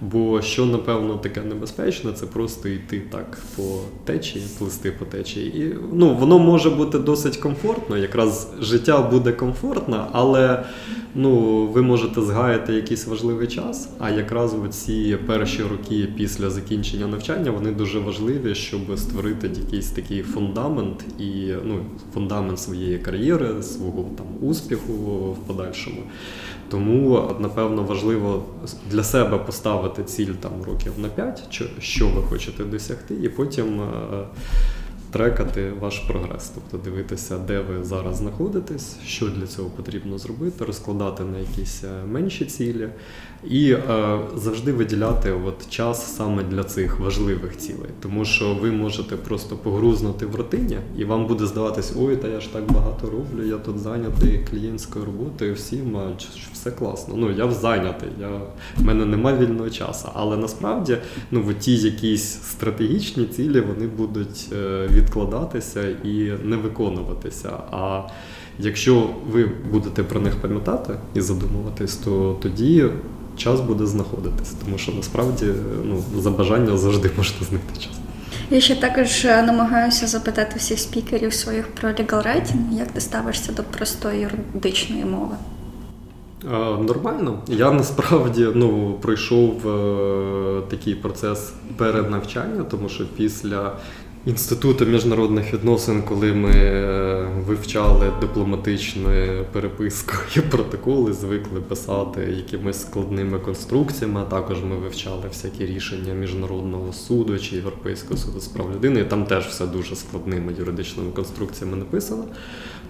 Бо 0.00 0.42
що 0.42 0.66
напевно 0.66 1.14
таке 1.14 1.40
небезпечне, 1.40 2.12
це 2.12 2.26
просто 2.26 2.68
йти 2.68 3.02
так 3.10 3.38
по 3.56 3.62
течії, 4.04 4.44
плисти 4.58 4.90
по 4.90 5.04
течії. 5.04 5.58
І 5.58 5.76
ну 5.92 6.14
воно 6.14 6.38
може 6.38 6.70
бути 6.70 6.98
досить 6.98 7.36
комфортно, 7.36 7.96
якраз 7.96 8.50
життя 8.60 9.02
буде 9.02 9.32
комфортно, 9.32 10.06
але 10.12 10.64
ну 11.14 11.66
ви 11.66 11.82
можете 11.82 12.20
згаяти 12.22 12.72
якийсь 12.72 13.06
важливий 13.06 13.46
час. 13.46 13.88
А 13.98 14.10
якраз 14.10 14.54
ці 14.70 15.18
перші 15.26 15.62
роки 15.62 16.08
після 16.16 16.50
закінчення 16.50 17.06
навчання 17.06 17.50
вони 17.50 17.70
дуже 17.70 17.98
важливі, 17.98 18.54
щоб 18.54 18.98
створити 18.98 19.50
якийсь 19.64 19.90
такий 19.90 20.22
фундамент 20.22 21.04
і 21.18 21.52
ну 21.64 21.80
фундамент 22.14 22.58
своєї 22.58 22.98
кар'єри, 22.98 23.62
свого 23.62 24.10
там 24.16 24.26
успіху 24.48 24.92
в 25.32 25.46
подальшому. 25.46 26.02
Тому, 26.68 27.30
напевно, 27.40 27.82
важливо 27.82 28.42
для 28.90 29.04
себе 29.04 29.38
поставити 29.38 30.04
ціль 30.04 30.32
там 30.32 30.52
років 30.66 30.92
на 30.98 31.08
5, 31.08 31.62
що 31.78 32.08
ви 32.08 32.22
хочете 32.22 32.64
досягти, 32.64 33.14
і 33.14 33.28
потім 33.28 33.80
е, 33.80 33.86
трекати 35.14 35.72
ваш 35.80 35.98
прогрес, 35.98 36.52
тобто 36.54 36.90
дивитися, 36.90 37.38
де 37.38 37.60
ви 37.60 37.84
зараз 37.84 38.16
знаходитесь, 38.16 38.96
що 39.06 39.28
для 39.28 39.46
цього 39.46 39.70
потрібно 39.70 40.18
зробити, 40.18 40.64
розкладати 40.64 41.24
на 41.24 41.38
якісь 41.38 41.84
е, 41.84 42.06
менші 42.06 42.44
цілі, 42.44 42.88
і 43.50 43.72
е, 43.72 44.18
завжди 44.36 44.72
виділяти 44.72 45.32
от 45.46 45.70
час 45.70 46.16
саме 46.16 46.42
для 46.42 46.64
цих 46.64 47.00
важливих 47.00 47.56
цілей, 47.56 47.90
тому 48.02 48.24
що 48.24 48.54
ви 48.54 48.70
можете 48.70 49.16
просто 49.16 49.56
погрузнути 49.56 50.26
в 50.26 50.34
рутині, 50.34 50.78
і 50.98 51.04
вам 51.04 51.26
буде 51.26 51.46
здаватись, 51.46 51.92
ой, 51.98 52.16
та 52.16 52.28
я 52.28 52.40
ж 52.40 52.52
так 52.52 52.72
багато 52.72 53.10
роблю, 53.10 53.48
я 53.48 53.56
тут 53.56 53.78
зайнятий 53.78 54.40
клієнтською 54.50 55.04
роботою, 55.04 55.54
всім 55.54 55.96
все 56.52 56.70
класно. 56.70 57.14
Ну 57.16 57.30
я 57.30 57.50
зайнятий, 57.50 58.08
я 58.20 58.28
в 58.76 58.84
мене 58.84 59.04
немає 59.04 59.38
вільного 59.38 59.70
часу. 59.70 60.08
Але 60.14 60.36
насправді 60.36 60.98
ну 61.30 61.42
в 61.42 61.54
ті 61.54 61.76
якісь 61.76 62.42
стратегічні 62.42 63.24
цілі 63.24 63.60
вони 63.60 63.86
будуть 63.86 64.48
е, 64.52 64.88
відкладатися 64.90 65.88
і 65.88 66.32
не 66.44 66.56
виконуватися. 66.56 67.50
А 67.70 68.02
якщо 68.58 69.10
ви 69.30 69.50
будете 69.72 70.02
про 70.02 70.20
них 70.20 70.36
пам'ятати 70.36 70.94
і 71.14 71.20
задумуватись, 71.20 71.96
то 71.96 72.36
тоді 72.42 72.84
час 73.36 73.60
буде 73.60 73.86
знаходитись, 73.86 74.52
тому 74.64 74.78
що 74.78 74.92
насправді 74.92 75.46
ну, 75.84 76.20
за 76.20 76.30
бажання 76.30 76.76
завжди 76.76 77.10
можна 77.16 77.46
знайти 77.48 77.80
час. 77.80 77.92
Я 78.50 78.60
ще 78.60 78.76
також 78.76 79.24
е, 79.24 79.42
намагаюся 79.42 80.06
запитати 80.06 80.54
всіх 80.58 80.78
спікерів 80.78 81.34
своїх 81.34 81.66
про 81.66 81.88
legal 81.88 82.26
writing, 82.26 82.78
як 82.78 82.92
ти 82.92 83.00
ставишся 83.00 83.52
до 83.52 83.62
простої 83.62 84.20
юридичної 84.20 85.04
мови. 85.04 85.36
Нормально. 86.80 87.38
Я 87.48 87.72
насправді 87.72 88.48
ну, 88.54 88.98
пройшов 89.02 89.68
е, 89.68 90.62
такий 90.70 90.94
процес 90.94 91.52
перенавчання, 91.76 92.62
тому 92.62 92.88
що 92.88 93.04
після 93.16 93.72
Інституту 94.26 94.86
міжнародних 94.86 95.54
відносин, 95.54 96.02
коли 96.02 96.32
ми 96.32 96.50
е, 96.50 97.28
вивчали 97.46 98.12
дипломатичну 98.20 99.10
переписку 99.52 100.12
і 100.36 100.40
протоколи, 100.40 101.12
звикли 101.12 101.60
писати 101.60 102.20
якимись 102.36 102.80
складними 102.80 103.38
конструкціями. 103.38 104.20
а 104.20 104.24
Також 104.24 104.62
ми 104.64 104.76
вивчали 104.76 105.28
всякі 105.28 105.66
рішення 105.66 106.14
міжнародного 106.14 106.92
суду 106.92 107.38
чи 107.38 107.56
Європейського 107.56 108.16
суду 108.16 108.40
з 108.40 108.46
прав 108.46 108.72
людини. 108.74 109.00
І 109.00 109.04
Там 109.04 109.24
теж 109.24 109.46
все 109.46 109.66
дуже 109.66 109.96
складними 109.96 110.52
юридичними 110.58 111.10
конструкціями 111.10 111.76
написано 111.76 112.24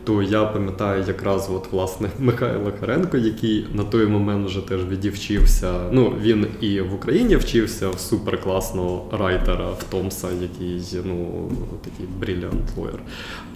то 0.05 0.22
я 0.22 0.44
пам'ятаю 0.44 1.05
якраз 1.09 1.50
от, 1.55 1.72
власне 1.72 2.09
Михайло 2.18 2.72
Харенко, 2.80 3.16
який 3.16 3.66
на 3.74 3.84
той 3.84 4.07
момент 4.07 4.46
вже 4.46 4.61
теж 4.61 4.80
відівчився. 4.90 5.74
Ну 5.92 6.12
він 6.22 6.46
і 6.61 6.80
в 6.80 6.94
Україні 6.94 7.36
вчився 7.36 7.88
в 7.88 7.98
суперкласного 8.00 9.05
райтера 9.18 9.70
в 9.70 9.84
Томса, 9.90 10.28
який 10.42 10.82
ну 11.05 11.48
такий 11.84 12.07
бріліант 12.20 12.76
лоєр. 12.76 13.00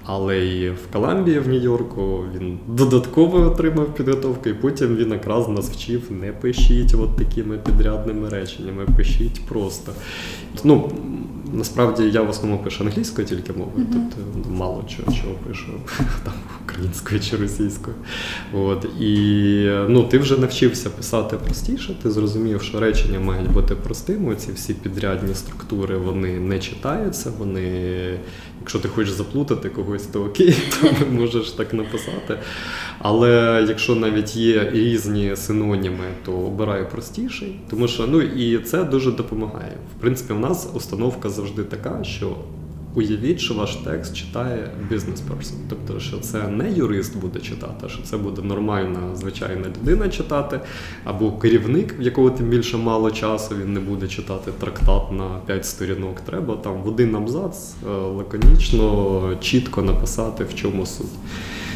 Але 0.05 0.47
і 0.47 0.71
в 0.71 0.87
Коламбії, 0.93 1.39
в 1.39 1.49
Нью-Йорку, 1.49 2.25
він 2.37 2.59
додатково 2.67 3.39
отримав 3.39 3.95
підготовку, 3.95 4.49
і 4.49 4.55
потім 4.55 4.97
він 4.97 5.11
якраз 5.11 5.49
нас 5.49 5.71
вчив 5.71 6.03
не 6.11 6.33
пишіть 6.33 6.95
от 6.95 7.17
такими 7.17 7.59
підрядними 7.59 8.29
реченнями, 8.29 8.87
пишіть 8.97 9.41
просто. 9.49 9.93
Ну, 10.65 10.91
Насправді 11.53 12.03
я 12.03 12.23
в 12.23 12.31
основному 12.31 12.63
пишу 12.63 12.85
англійською 12.85 13.27
тільки 13.27 13.53
мовою, 13.53 13.87
mm-hmm. 13.87 14.13
тобто 14.17 14.51
мало 14.51 14.85
чого 14.89 15.13
чого 15.13 15.35
пишу 15.49 15.73
там 16.25 16.35
українською 16.65 17.21
чи 17.21 17.37
російською. 17.37 17.97
От 18.53 18.85
І 19.01 19.71
ну, 19.89 20.05
ти 20.05 20.19
вже 20.19 20.39
навчився 20.39 20.91
писати 20.91 21.37
простіше, 21.37 21.95
ти 22.03 22.11
зрозумів, 22.11 22.63
що 22.63 22.81
речення 22.81 23.21
мають 23.21 23.53
бути 23.53 23.75
простими. 23.75 24.37
Ці 24.37 24.53
всі 24.53 24.75
підрядні 24.75 25.35
структури 25.35 25.97
вони 25.97 26.41
не 26.41 26.59
читаються, 26.59 27.33
вони 27.39 28.19
Якщо 28.61 28.79
ти 28.79 28.89
хочеш 28.89 29.13
заплутати 29.13 29.69
когось, 29.69 30.07
то 30.07 30.25
окей, 30.25 30.57
то 30.81 31.07
можеш 31.13 31.51
так 31.51 31.75
написати. 31.75 32.39
Але 32.99 33.65
якщо 33.69 33.95
навіть 33.95 34.37
є 34.37 34.71
різні 34.71 35.37
синоніми, 35.37 36.05
то 36.25 36.33
обирай 36.33 36.91
простіший, 36.91 37.61
тому 37.71 37.89
що 37.89 38.07
ну 38.07 38.23
і 38.23 38.59
це 38.59 38.85
дуже 38.85 39.13
допомагає. 39.13 39.73
В 39.97 40.01
принципі, 40.01 40.33
у 40.33 40.39
нас 40.39 40.69
установка 40.75 41.29
завжди 41.39 41.65
така, 41.65 42.05
що 42.05 42.37
Уявіть, 42.95 43.41
що 43.41 43.55
ваш 43.55 43.77
текст 43.77 44.17
читає 44.17 44.71
бізнес-персон. 44.91 45.57
Тобто, 45.69 46.01
що 46.01 46.19
це 46.19 46.49
не 46.49 46.73
юрист 46.73 47.17
буде 47.17 47.41
читати, 47.41 47.75
а 47.85 47.89
що 47.89 48.03
це 48.03 48.17
буде 48.17 48.43
нормальна, 48.43 49.17
звичайна 49.17 49.67
людина 49.69 50.09
читати, 50.09 50.61
або 51.05 51.33
керівник, 51.33 52.01
в 52.01 52.03
якого 52.03 52.31
тим 52.31 52.49
більше 52.49 52.77
мало 52.77 53.11
часу, 53.11 53.55
він 53.63 53.73
не 53.73 53.81
буде 53.81 54.09
читати 54.09 54.51
трактат 54.61 55.13
на 55.13 55.39
5 55.47 55.67
сторінок. 55.67 56.21
Треба 56.21 56.57
там 56.57 56.83
в 56.83 56.89
один 56.89 57.17
абзац 57.17 57.75
е, 57.87 57.91
лаконічно, 57.91 59.37
чітко 59.41 59.83
написати, 59.83 60.45
в 60.45 60.55
чому 60.55 60.87
суть. 60.87 61.07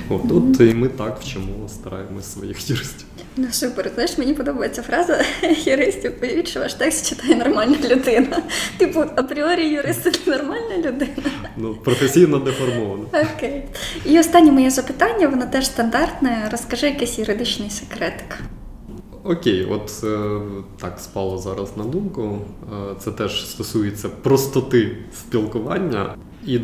От, 0.08 0.22
mm-hmm. 0.22 0.70
і 0.70 0.74
ми 0.74 0.88
так 0.88 1.18
вчимо, 1.20 1.68
стараємось 1.68 2.32
своїх 2.32 2.70
юристів. 2.70 3.06
Ну 3.36 3.46
супер, 3.50 3.90
знаєш, 3.94 4.18
мені 4.18 4.34
подобається 4.34 4.82
фраза 4.82 5.24
юристів. 5.64 6.20
Повірить, 6.20 6.48
що 6.48 6.60
ваш 6.60 6.74
текст 6.74 7.08
читає 7.08 7.34
нормальна 7.34 7.76
людина. 7.90 8.42
Типу, 8.76 9.00
апріорі 9.00 9.68
юрист 9.68 10.02
це 10.02 10.30
нормальна 10.30 10.76
людина. 10.78 11.30
Ну, 11.56 11.74
професійно 11.74 12.38
деформована. 12.38 13.04
Окей. 13.12 13.64
І 14.04 14.20
останнє 14.20 14.52
моє 14.52 14.70
запитання, 14.70 15.28
воно 15.28 15.46
теж 15.46 15.66
стандартне. 15.66 16.48
Розкажи 16.52 16.86
якийсь 16.86 17.18
юридичний 17.18 17.70
секретик. 17.70 18.38
Окей, 19.24 19.64
от 19.64 20.04
е, 20.04 20.40
так 20.80 21.00
спало 21.00 21.38
зараз 21.38 21.76
на 21.76 21.84
думку. 21.84 22.38
Е, 22.72 22.94
це 22.98 23.10
теж 23.10 23.50
стосується 23.50 24.08
простоти 24.08 24.96
спілкування. 25.14 26.16
І 26.46 26.60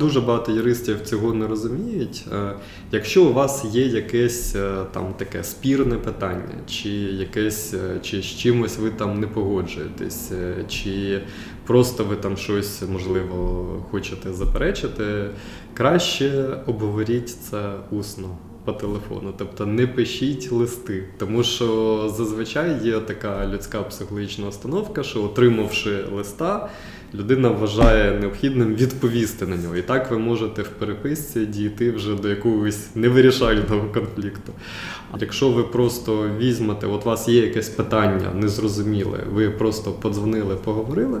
дуже 0.00 0.20
багато 0.20 0.52
юристів 0.52 1.00
цього 1.00 1.34
не 1.34 1.46
розуміють. 1.46 2.24
Е, 2.32 2.52
Якщо 2.92 3.24
у 3.24 3.32
вас 3.32 3.64
є 3.64 3.86
якесь 3.86 4.56
е, 4.56 4.74
там 4.92 5.14
таке 5.16 5.44
спірне 5.44 5.94
питання, 5.94 6.54
чи 6.66 6.88
якесь, 6.90 7.74
е, 7.74 8.00
чи 8.02 8.22
з 8.22 8.24
чимось 8.24 8.78
ви 8.78 8.90
там 8.90 9.20
не 9.20 9.26
погоджуєтесь, 9.26 10.32
чи 10.68 11.20
просто 11.66 12.04
ви 12.04 12.16
там 12.16 12.36
щось 12.36 12.82
можливо 12.92 13.66
хочете 13.90 14.32
заперечити, 14.32 15.30
краще 15.74 16.56
обговоріть 16.66 17.30
це 17.30 17.72
усно. 17.90 18.28
По 18.64 18.74
телефону, 18.74 19.34
тобто 19.38 19.66
не 19.66 19.86
пишіть 19.86 20.52
листи, 20.52 21.04
тому 21.18 21.42
що 21.44 22.08
зазвичай 22.16 22.78
є 22.84 23.00
така 23.00 23.46
людська 23.46 23.82
психологічна 23.82 24.48
установка, 24.48 25.02
що 25.02 25.24
отримавши 25.24 26.04
листа, 26.12 26.68
людина 27.14 27.48
вважає 27.48 28.20
необхідним 28.20 28.74
відповісти 28.74 29.46
на 29.46 29.56
нього. 29.56 29.76
І 29.76 29.82
так 29.82 30.10
ви 30.10 30.18
можете 30.18 30.62
в 30.62 30.68
переписці 30.68 31.46
дійти 31.46 31.90
вже 31.90 32.14
до 32.14 32.28
якогось 32.28 32.86
невирішального 32.94 33.88
конфлікту. 33.94 34.52
А 35.12 35.16
якщо 35.20 35.50
ви 35.50 35.62
просто 35.62 36.30
візьмете, 36.38 36.86
от 36.86 37.02
у 37.02 37.08
вас 37.08 37.28
є 37.28 37.40
якесь 37.40 37.68
питання 37.68 38.30
незрозуміле, 38.34 39.18
ви 39.32 39.50
просто 39.50 39.92
подзвонили, 39.92 40.56
поговорили, 40.56 41.20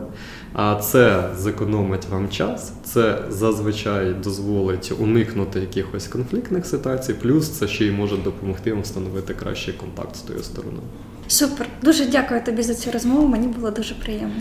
а 0.52 0.74
це 0.74 1.30
зекономить 1.36 2.08
вам 2.10 2.28
час, 2.28 2.72
це 2.84 3.18
зазвичай 3.28 4.14
дозволить 4.14 4.92
уникнути 4.98 5.60
якихось 5.60 6.08
конфліктних 6.08 6.66
ситуацій, 6.66 7.14
плюс 7.14 7.48
це 7.48 7.68
ще 7.68 7.84
й 7.84 7.90
може 7.90 8.16
допомогти 8.16 8.72
вам 8.72 8.82
встановити 8.82 9.34
кращий 9.34 9.74
контакт 9.74 10.16
з 10.16 10.20
тою 10.20 10.42
стороною. 10.42 10.82
Супер, 11.28 11.66
дуже 11.82 12.06
дякую 12.06 12.40
тобі 12.44 12.62
за 12.62 12.74
цю 12.74 12.90
розмову. 12.90 13.28
Мені 13.28 13.46
було 13.46 13.70
дуже 13.70 13.94
приємно. 13.94 14.34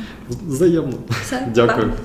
Взаємно. 0.47 0.93
Все, 1.23 1.47
Дякую. 1.55 1.89
па. 1.89 1.95